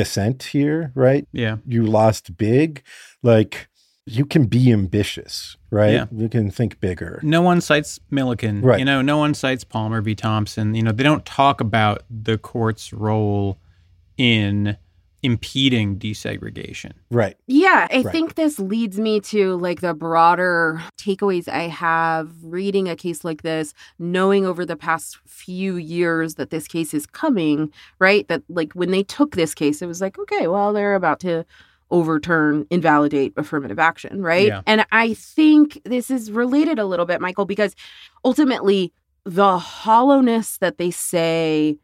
[0.01, 1.27] dissent here, right?
[1.33, 1.59] Yeah.
[1.67, 2.83] You lost big.
[3.23, 3.69] Like
[4.07, 5.93] you can be ambitious, right?
[5.93, 6.07] Yeah.
[6.11, 7.21] You can think bigger.
[7.23, 8.63] No one cites Milliken.
[8.63, 8.79] Right.
[8.79, 10.15] You know, no one cites Palmer v.
[10.15, 10.75] Thompson.
[10.75, 13.61] You know, they don't talk about the court's role
[14.17, 14.79] in
[15.23, 16.93] impeding desegregation.
[17.11, 17.37] Right.
[17.47, 18.13] Yeah, I Right.
[18.13, 23.43] think this leads me to like the broader takeaways I have reading a case like
[23.43, 28.27] this, knowing over the past few years that this case is coming, right?
[28.29, 31.45] That like when they took this case, it was like, okay, well, they're about to
[31.91, 34.47] overturn, invalidate affirmative action, right?
[34.47, 34.63] Yeah.
[34.67, 37.75] And I think this is related a little bit, Michael, because
[38.25, 38.93] ultimately
[39.25, 41.77] the hollowness that they say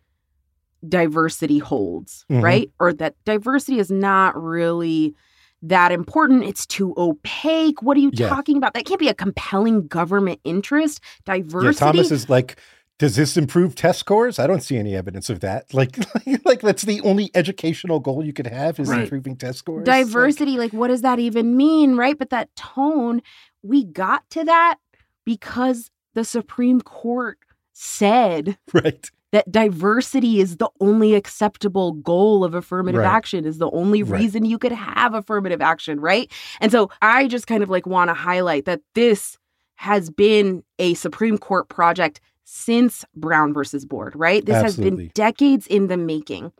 [0.89, 2.43] diversity holds, Mhm.
[2.43, 2.71] right?
[2.81, 5.15] Or that diversity is not really
[5.63, 6.45] that important.
[6.45, 7.83] It's too opaque.
[7.83, 8.29] What are you Yeah.
[8.29, 8.75] talking about?
[8.75, 11.01] That can't be a compelling government interest.
[11.25, 11.67] Diversity.
[11.85, 12.57] Yeah, Thomas is like,
[12.99, 14.39] does this improve test scores?
[14.39, 15.73] I don't see any evidence of that.
[15.75, 15.97] Like,
[16.27, 19.03] like, like that's the only educational goal you could have is Right.
[19.03, 19.87] improving test scores.
[19.87, 23.21] Like, diversity like what does that even mean right but that tone
[23.63, 24.77] we got to that
[25.25, 27.39] because the supreme court
[27.73, 29.11] said right.
[29.37, 33.13] That diversity is the only acceptable goal of affirmative Right.
[33.15, 34.23] action is the only Right.
[34.23, 36.33] reason you could have affirmative action right
[36.63, 39.37] and so i just kind of like want to highlight that this
[39.75, 45.67] has been a supreme court project since brown versus board right this has been decades
[45.67, 46.51] in the making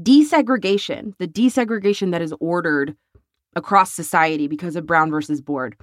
[0.00, 2.94] desegregation the desegregation that is ordered
[3.56, 5.74] across society because of brown versus board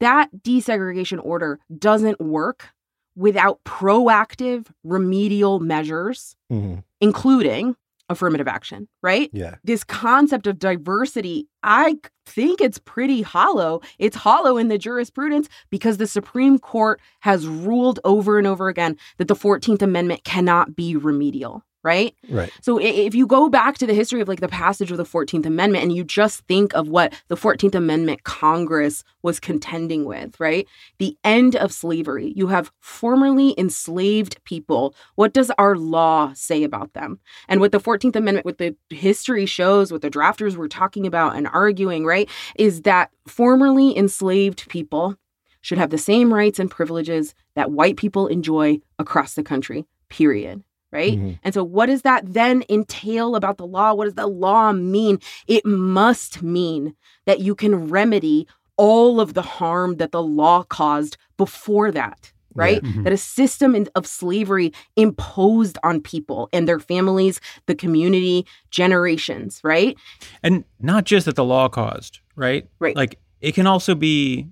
[0.00, 2.68] that desegregation order doesn't work
[3.16, 6.82] without proactive remedial measures, Mhm.
[7.00, 7.76] including
[8.08, 9.30] affirmative action, right?
[9.32, 9.54] Yeah.
[9.62, 11.96] This concept of diversity, I
[12.26, 13.80] think it's pretty hollow.
[14.00, 18.96] It's hollow in the jurisprudence because the Supreme Court has ruled over and over again
[19.18, 22.14] that the 14th Amendment cannot be remedial, right?
[22.28, 22.52] Right.
[22.60, 25.46] So if you go back to the history of like the passage of the 14th
[25.46, 30.66] Amendment and you just think of what the 14th Amendment Congress was contending with, right?
[30.98, 32.32] The end of slavery.
[32.36, 34.94] You have formerly enslaved people.
[35.14, 37.18] What does our law say about them?
[37.48, 41.36] And what the 14th Amendment, what the history shows, what the drafters were talking about
[41.36, 45.16] and arguing, right, is that formerly enslaved people
[45.62, 50.62] should have the same rights and privileges that white people enjoy across the country, period.
[50.92, 51.18] Right.
[51.18, 51.38] Mhm.
[51.44, 53.94] And so, what does that then entail about the law?
[53.94, 55.18] What does the law mean?
[55.46, 56.94] It must mean
[57.26, 62.82] that you can remedy all of the harm that the law caused before that, right?
[62.82, 63.04] Mhm.
[63.04, 69.60] That a system in- of slavery imposed on people and their families, the community, generations,
[69.62, 69.96] right?
[70.42, 72.66] And not just that the law caused, right?
[72.80, 72.96] Right.
[72.96, 74.48] Like it can also be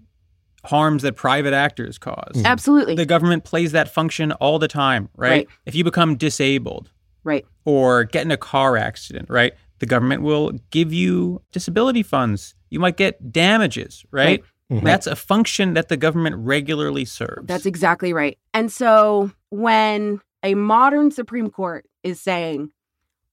[0.65, 2.43] harms that private actors cause.
[2.45, 2.95] Absolutely.
[2.95, 5.31] The government plays that function all the time, right?
[5.31, 5.49] Right.
[5.67, 6.91] If you become disabled
[7.25, 7.47] right.
[7.65, 9.53] or get in a car accident, right?
[9.79, 12.55] The government will give you disability funds.
[12.71, 14.43] You might get damages, right?
[14.71, 14.83] Mhm.
[14.83, 17.47] That's a function that the government regularly serves.
[17.47, 18.37] That's exactly right.
[18.53, 22.71] And so when a modern Supreme Court is saying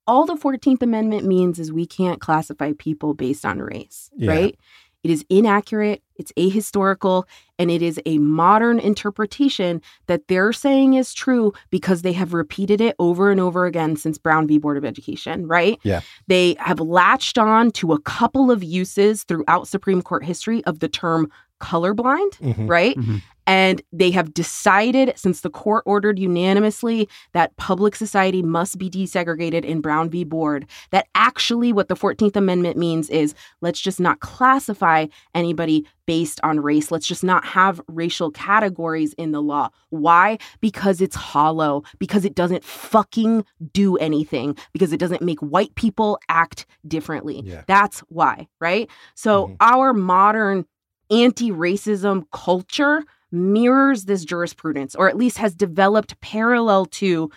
[0.08, 4.32] all the 14th Amendment means is we can't classify people based on race, Yeah.
[4.32, 4.60] right?
[5.06, 7.26] It is inaccurate, it's ahistorical,
[7.60, 12.82] and it is a modern interpretation that they're saying is true because they have repeated
[12.82, 14.58] it over and over again since Brown v.
[14.58, 15.78] Board of Education, right?
[15.84, 16.02] Yeah.
[16.26, 20.90] They have latched on to a couple of uses throughout Supreme Court history of the
[20.90, 21.32] term
[21.62, 22.70] colorblind, Mhm.
[22.70, 22.96] right?
[22.98, 23.22] Mhm.
[23.48, 29.64] And they have decided, since the court ordered unanimously that public society must be desegregated
[29.64, 30.24] in Brown v.
[30.24, 36.40] Board, that actually what the 14th Amendment means is let's just not classify anybody based
[36.44, 36.90] on race.
[36.90, 39.70] Let's just not have racial categories in the law.
[39.90, 40.40] Why?
[40.60, 46.18] Because it's hollow, because it doesn't fucking do anything, because it doesn't make white people
[46.30, 47.44] act differently.
[47.46, 47.62] Yeah.
[47.68, 48.90] That's why, right?
[49.14, 49.56] So Mhm.
[49.62, 50.66] our modern
[51.10, 57.30] anti racism culture mirrors this jurisprudence, or at least has developed parallel to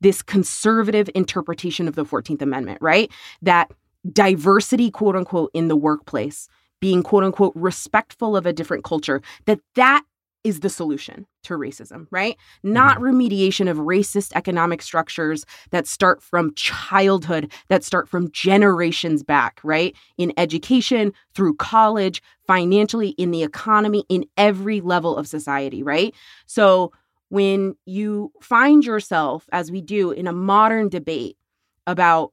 [0.00, 3.10] this conservative interpretation of the 14th Amendment, right?
[3.42, 3.70] That
[4.12, 6.48] diversity, quote unquote, in the workplace,
[6.80, 10.04] being quote unquote respectful of a different culture, that that
[10.44, 12.36] is the solution to racism, right?
[12.62, 13.04] Not mm-hmm.
[13.04, 19.96] remediation of racist economic structures that start from childhood, that start from generations back, right?
[20.18, 26.14] In education, through college, financially, in the economy, in every level of society, right?
[26.46, 26.92] So
[27.30, 31.38] when you find yourself, as we do in a modern debate
[31.86, 32.32] about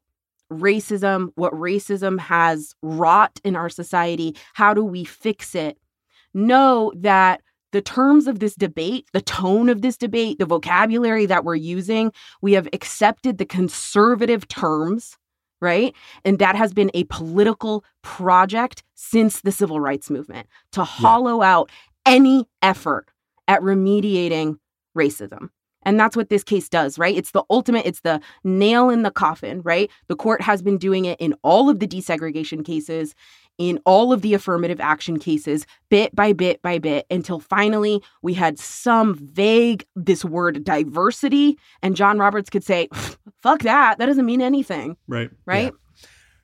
[0.52, 5.78] racism, what racism has wrought in our society, how do we fix it?
[6.34, 7.42] Know that
[7.72, 12.12] the terms of this debate, the tone of this debate, the vocabulary that we're using,
[12.42, 15.18] we have accepted the conservative terms,
[15.62, 15.96] right?
[16.26, 21.70] And that has been a political project since the civil rights movement to hollow out
[22.06, 23.08] any effort
[23.48, 24.58] at remediating
[24.98, 25.50] racism.
[25.84, 27.16] And that's what this case does, right?
[27.16, 29.90] It's the ultimate, it's the nail in the coffin, right?
[30.08, 33.16] The court has been doing it in all of the desegregation cases,
[33.58, 38.34] in all of the affirmative action cases, bit by bit by bit, until finally we
[38.34, 41.58] had some vague, this word diversity.
[41.82, 42.90] And John Roberts could say,
[43.42, 43.98] fuck that.
[43.98, 45.30] That doesn't mean anything, right.
[45.46, 45.74] right?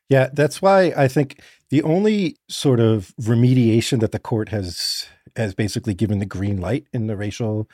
[0.09, 5.53] Yeah, that's why I think the only sort of remediation that the court has has
[5.53, 7.69] basically given the green light in the racial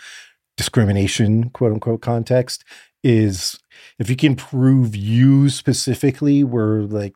[0.58, 2.64] discrimination quote unquote context
[3.04, 3.60] is
[4.00, 7.14] if you can prove you specifically were like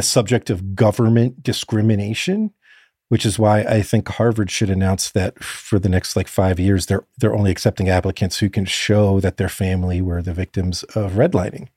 [0.00, 2.50] the subject of government discrimination
[3.08, 6.86] which is why I think Harvard should announce that for the next like 5 years
[6.86, 11.12] they're they're only accepting applicants who can show that their family were the victims of
[11.12, 11.68] redlining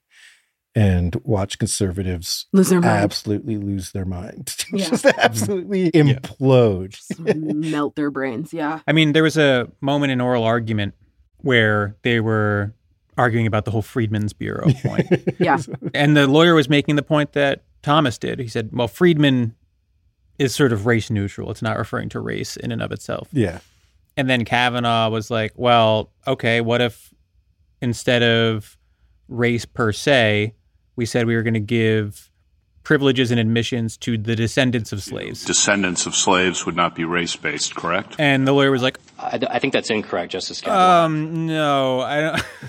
[0.76, 3.04] and watch conservatives Lose their mind.
[3.04, 4.56] absolutely lose their mind.
[4.74, 4.90] Yeah.
[4.90, 6.96] Just absolutely implode.
[7.72, 8.54] melt their brains.
[8.54, 8.80] Yeah.
[8.88, 10.96] I mean, there was a moment in oral argument
[11.38, 12.74] where they were
[13.18, 15.08] arguing about the whole Freedmen's Bureau point.
[15.40, 15.60] Yeah.
[15.94, 18.40] and the lawyer was making the point that Thomas did.
[18.40, 19.56] He said, well, Freedmen
[20.40, 21.52] is sort of race neutral.
[21.52, 23.28] It's not referring to race in and of itself.
[23.32, 23.60] Yeah.
[24.18, 27.14] And then Kavanaugh was like, well, okay, what if
[27.82, 28.78] instead of
[29.28, 30.56] race per se,
[30.96, 32.32] we said we were going to give
[32.84, 35.46] privileges and admissions to the descendants of slaves?
[35.46, 38.16] Descendants of slaves would not be race based, correct?
[38.20, 41.06] And the lawyer was like, I, I think that's incorrect, Justice Kavanaugh.
[41.06, 42.22] um, no, I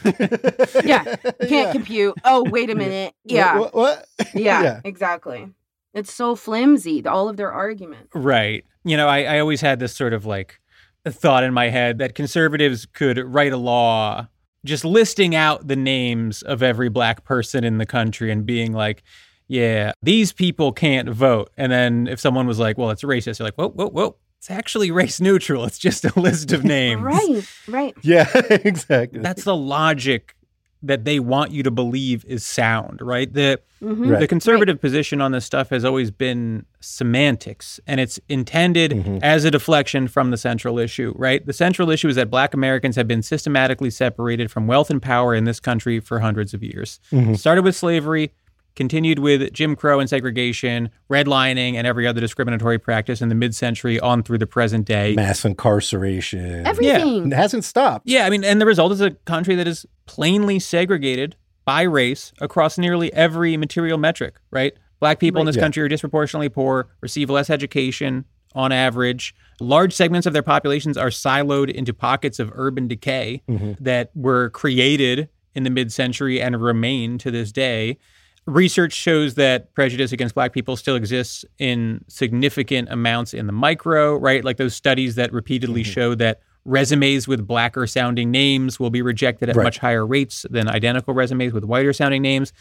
[0.04, 0.84] don't.
[0.84, 1.16] Yeah.
[1.48, 2.14] Can't compute.
[2.24, 3.14] Oh, wait a minute.
[3.24, 3.58] Yeah.
[3.58, 3.74] What?
[3.74, 4.06] what?
[4.34, 4.80] Yeah, Yeah.
[4.84, 5.48] exactly.
[5.94, 8.10] It's so flimsy, all of their arguments.
[8.14, 8.64] Right.
[8.84, 10.60] You know, I, I always had this sort of like
[11.08, 14.26] thought in my head that conservatives could write a law
[14.64, 19.02] just listing out the names of every black person in the country and being like,
[19.48, 21.50] yeah, these people can't vote.
[21.56, 24.16] And then if someone was like, well, it's racist, you're like, whoa, whoa, whoa.
[24.38, 25.64] It's actually race neutral.
[25.64, 27.00] It's just a list of names.
[27.02, 27.94] right, right.
[28.02, 29.20] Yeah, exactly.
[29.20, 30.34] That's the logic
[30.82, 33.32] that they want you to believe is sound, right?
[33.32, 34.10] The Mhm.
[34.12, 34.20] Right.
[34.20, 39.20] the conservative position on this stuff has always been semantics and it's intended Mhm.
[39.22, 41.44] as a deflection from the central issue, right?
[41.44, 45.34] The central issue is that black Americans have been systematically separated from wealth and power
[45.34, 46.98] in this country for hundreds of years.
[47.12, 47.38] Mhm.
[47.38, 48.32] Started with slavery,
[48.76, 54.00] continued with Jim Crow and segregation, redlining and every other discriminatory practice in the mid-century
[54.00, 55.14] on through the present day.
[55.14, 56.66] Mass incarceration.
[56.66, 57.30] Everything.
[57.32, 58.06] It hasn't stopped.
[58.08, 62.32] Yeah, I mean, and the result is a country that is plainly segregated by race
[62.40, 64.74] across nearly every material metric, right?
[65.00, 65.62] Black people in this Yeah.
[65.62, 68.24] country are disproportionately poor, receive less education
[68.54, 69.34] on average.
[69.60, 73.76] Large segments of their populations are siloed into pockets of urban decay Mhm.
[73.80, 77.98] that were created in the mid century and remain to this day.
[78.46, 84.16] Research shows that prejudice against black people still exists in significant amounts in the micro,
[84.16, 84.44] right?
[84.44, 85.90] Like those studies that repeatedly Mm-hmm.
[85.92, 89.64] show that resumes with blacker sounding names will be rejected at Right.
[89.64, 92.52] much higher rates than identical resumes with whiter sounding names.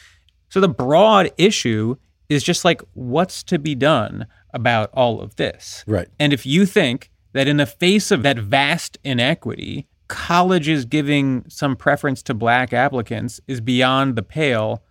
[0.50, 1.96] So the broad issue
[2.30, 5.84] is just like what's to be done about all of this.
[5.88, 6.08] Right.
[6.20, 11.76] And if you think that in the face of that vast inequity, colleges giving some
[11.76, 14.84] preference to black applicants is beyond the pale,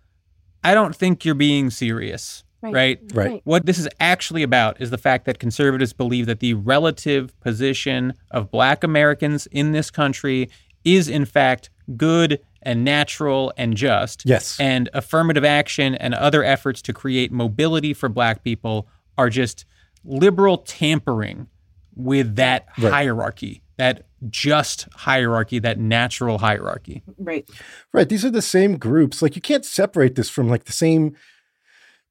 [0.63, 2.43] I don't think you're being serious.
[2.61, 2.73] Right.
[2.73, 2.99] Right.
[3.13, 3.41] Right.
[3.43, 8.13] What this is actually about is the fact that conservatives believe that the relative position
[8.31, 10.49] of black Americans in this country
[10.85, 14.23] is, in fact, good and natural and just.
[14.25, 14.57] Yes.
[14.61, 18.87] And affirmative action and other efforts to create mobility for black people
[19.17, 19.65] are just
[20.05, 21.47] liberal tampering
[21.95, 22.91] with that Right.
[22.93, 27.03] hierarchy, that just hierarchy, that natural hierarchy.
[27.17, 27.47] Right.
[27.91, 28.07] Right.
[28.07, 29.21] These are the same groups.
[29.21, 31.15] Like you can't separate this from like the same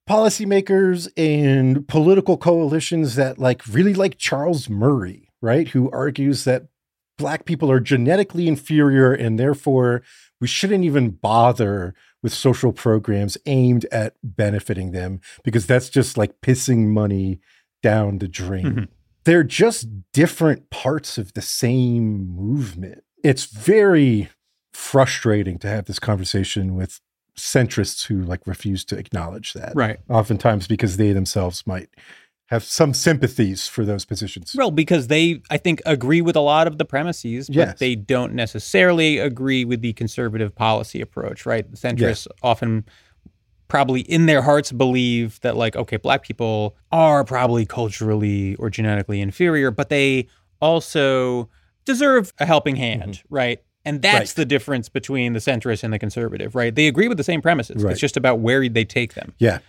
[0.09, 5.67] policymakers and political coalitions that like really like Charles Murray, right?
[5.69, 6.67] Who argues that
[7.17, 10.01] black people are genetically inferior and therefore
[10.41, 16.41] we shouldn't even bother with social programs aimed at benefiting them because that's just like
[16.41, 17.39] pissing money
[17.81, 18.65] down the drain.
[18.65, 18.87] Mhm.
[19.25, 23.03] They're just different parts of the same movement.
[23.23, 24.29] It's very
[24.73, 26.99] frustrating to have this conversation with
[27.37, 29.73] centrists who like refuse to acknowledge that.
[29.75, 29.99] Right.
[30.09, 31.89] Oftentimes because they themselves might
[32.47, 34.53] have some sympathies for those positions.
[34.55, 37.79] Well, because they, I think, agree with a lot of the premises, but Yes.
[37.79, 41.69] they don't necessarily agree with the conservative policy approach, right?
[41.69, 42.85] The centrists often
[43.67, 49.21] probably in their hearts believe that, like, okay, black people are probably culturally or genetically
[49.21, 50.27] inferior, but they
[50.61, 51.49] also
[51.85, 53.59] deserve a helping hand, right?
[53.85, 54.19] And that's Mm-hmm.
[54.21, 54.29] Right.
[54.35, 56.73] the difference between the centrist and the conservative, right?
[56.73, 57.83] They agree with the same premises.
[57.83, 57.91] Right.
[57.91, 59.33] It's just about where they take them.
[59.39, 59.59] Yeah.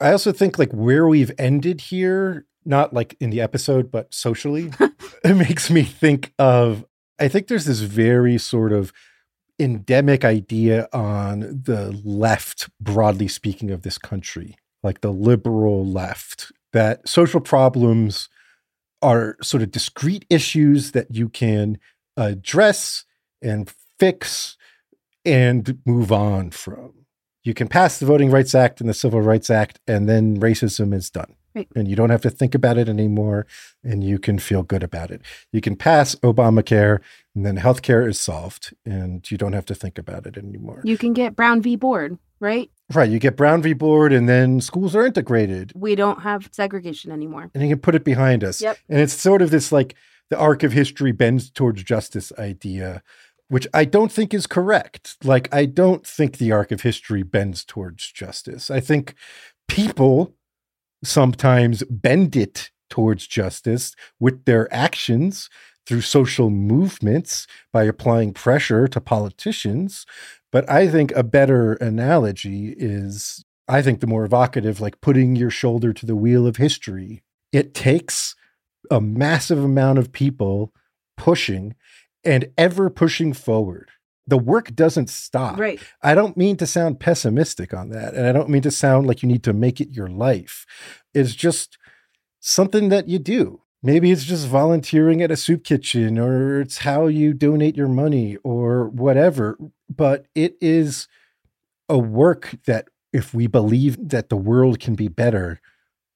[0.00, 4.70] I also think like where we've ended here, not like in the episode, but socially,
[5.24, 6.84] it makes me think of
[7.18, 8.92] I think there's this very sort of
[9.58, 17.08] endemic idea on the left, broadly speaking, of this country, like the liberal left, that
[17.08, 18.28] social problems
[19.02, 21.78] are sort of discrete issues that you can
[22.16, 23.04] address
[23.42, 24.56] and fix
[25.24, 26.92] and move on from.
[27.44, 30.92] You can pass the Voting Rights Act and the Civil Rights Act, and then racism
[30.92, 31.34] is done.
[31.58, 31.68] Right.
[31.74, 33.46] And you don't have to think about it anymore,
[33.82, 35.22] and you can feel good about it.
[35.52, 37.00] You can pass Obamacare,
[37.34, 40.82] and then healthcare is solved, and you don't have to think about it anymore.
[40.84, 41.74] You can get Brown v.
[41.74, 42.70] Board, right?
[42.94, 43.10] right.
[43.10, 43.72] You get Brown v.
[43.72, 47.50] Board, and then schools are integrated, We don't have segregation anymore.
[47.54, 48.60] and you can put it behind us.
[48.60, 48.78] Yep.
[48.88, 49.96] And it's sort of this like
[50.30, 53.02] the arc of history bends towards justice idea,
[53.48, 55.16] which I don't think is correct.
[55.24, 58.70] Like, I don't think the arc of history bends towards justice.
[58.70, 59.14] I think
[59.68, 60.34] people
[61.02, 65.48] sometimes bend it towards justice with their actions
[65.86, 70.04] through social movements by applying pressure to politicians.
[70.52, 75.50] But I think a better analogy is, I think the more evocative, like putting your
[75.50, 77.22] shoulder to the wheel of history.
[77.52, 78.34] It takes
[78.90, 80.72] a massive amount of people
[81.16, 81.74] pushing
[82.24, 83.90] and ever pushing forward.
[84.28, 85.58] The work doesn't stop.
[85.58, 85.80] Right.
[86.02, 88.14] I don't mean to sound pessimistic on that.
[88.14, 90.66] And I don't mean to sound like you need to make it your life.
[91.14, 91.78] It's just
[92.38, 93.62] something that you do.
[93.82, 98.36] Maybe it's just volunteering at a soup kitchen or it's how you donate your money
[98.44, 99.56] or whatever.
[99.88, 101.08] But it is
[101.88, 105.60] a work that, if we believe that the world can be better,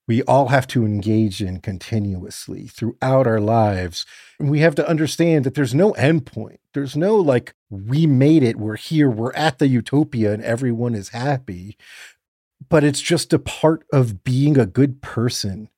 [0.08, 4.04] we all have to engage in continuously throughout our lives.
[4.38, 6.58] And we have to understand that there's no endpoint.
[6.74, 11.10] There's no like, we made it, we're here, we're at the utopia, and everyone is
[11.10, 11.76] happy.
[12.68, 15.68] But it's just a part of being a good person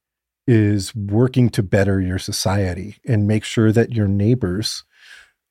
[0.47, 4.85] is working to better your society and make sure that your neighbors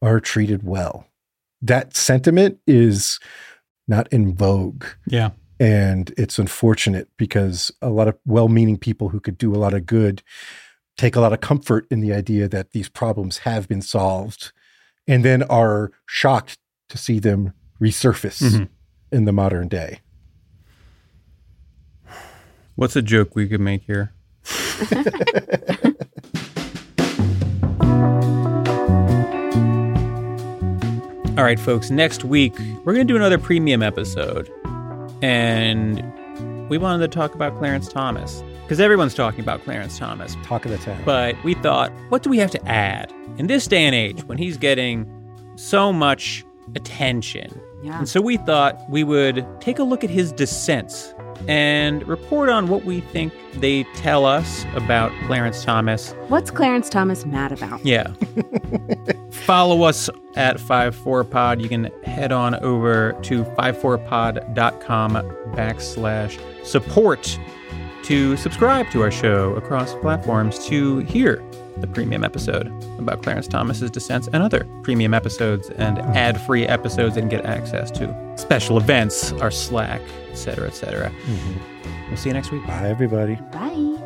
[0.02, 1.08] are treated well.
[1.62, 3.20] That sentiment is
[3.88, 4.86] not in vogue.
[5.08, 5.32] Yeah.
[5.64, 9.74] And it's unfortunate because a lot of well meaning people who could do a lot
[9.74, 10.22] of good
[10.98, 14.52] take a lot of comfort in the idea that these problems have been solved
[15.08, 16.58] and then are shocked
[16.90, 18.64] to see them resurface mm-hmm.
[19.16, 20.02] in the modern day.
[22.76, 24.12] What's a joke we could make here?
[31.38, 32.54] All right, folks, next week
[32.84, 34.52] we're going to do another premium episode.
[35.24, 40.36] And we wanted to talk about Clarence Thomas because everyone's talking about Clarence Thomas.
[40.44, 41.02] Talk of the town.
[41.06, 44.38] But we thought, what do we have to add in this day and age when
[44.38, 45.10] he's getting
[45.56, 46.44] so much
[46.76, 47.58] attention?
[47.84, 48.00] Yeah.
[48.00, 51.14] And so we thought we would take a look at his dissents
[51.48, 56.12] and report on what we think they tell us about Clarence Thomas.
[56.28, 57.86] What's Clarence Thomas mad about?
[57.86, 58.14] Yeah.
[59.46, 61.62] Follow us at 54pod.
[61.62, 65.14] You can head on over to 54pod.com
[65.54, 67.40] backslash support
[68.04, 71.44] to subscribe to our show across platforms to hear
[71.78, 72.68] the premium episode
[73.00, 78.34] about Clarence Thomas's dissents and other premium episodes and ad-free episodes and get access to
[78.38, 81.10] special events, our Slack, etc., etc.
[81.10, 82.08] Mm-hmm.
[82.08, 82.66] We'll see you next week.
[82.68, 83.36] Bye, everybody.
[83.52, 83.98] Bye.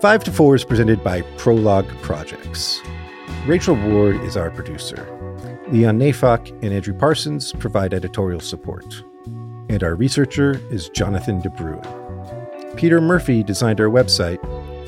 [0.00, 2.82] Five to Four is presented by Prologue Projects.
[3.46, 5.06] Rachel Ward is our producer.
[5.68, 9.04] Leon Neyfakh and Andrew Parsons provide editorial support.
[9.68, 12.76] And our researcher is Jonathan DeBruin.
[12.76, 14.38] Peter Murphy designed our website,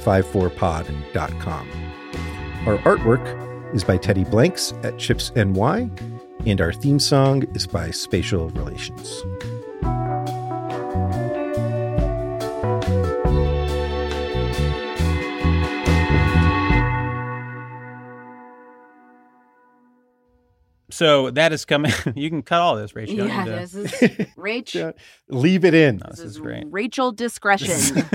[0.03, 1.69] 54pod.com.
[2.66, 5.91] Our artwork is by Teddy Blanks at Chips NY,
[6.47, 9.23] and our theme song is by Spatial Relations.
[20.97, 21.93] So that is coming.
[22.14, 23.16] you can cut all this, Rachel.
[23.28, 24.94] Yeah, this is Rachel.
[25.28, 25.98] Leave it in.
[25.98, 26.64] No, this, this is great.
[26.70, 28.02] Rachel discretion.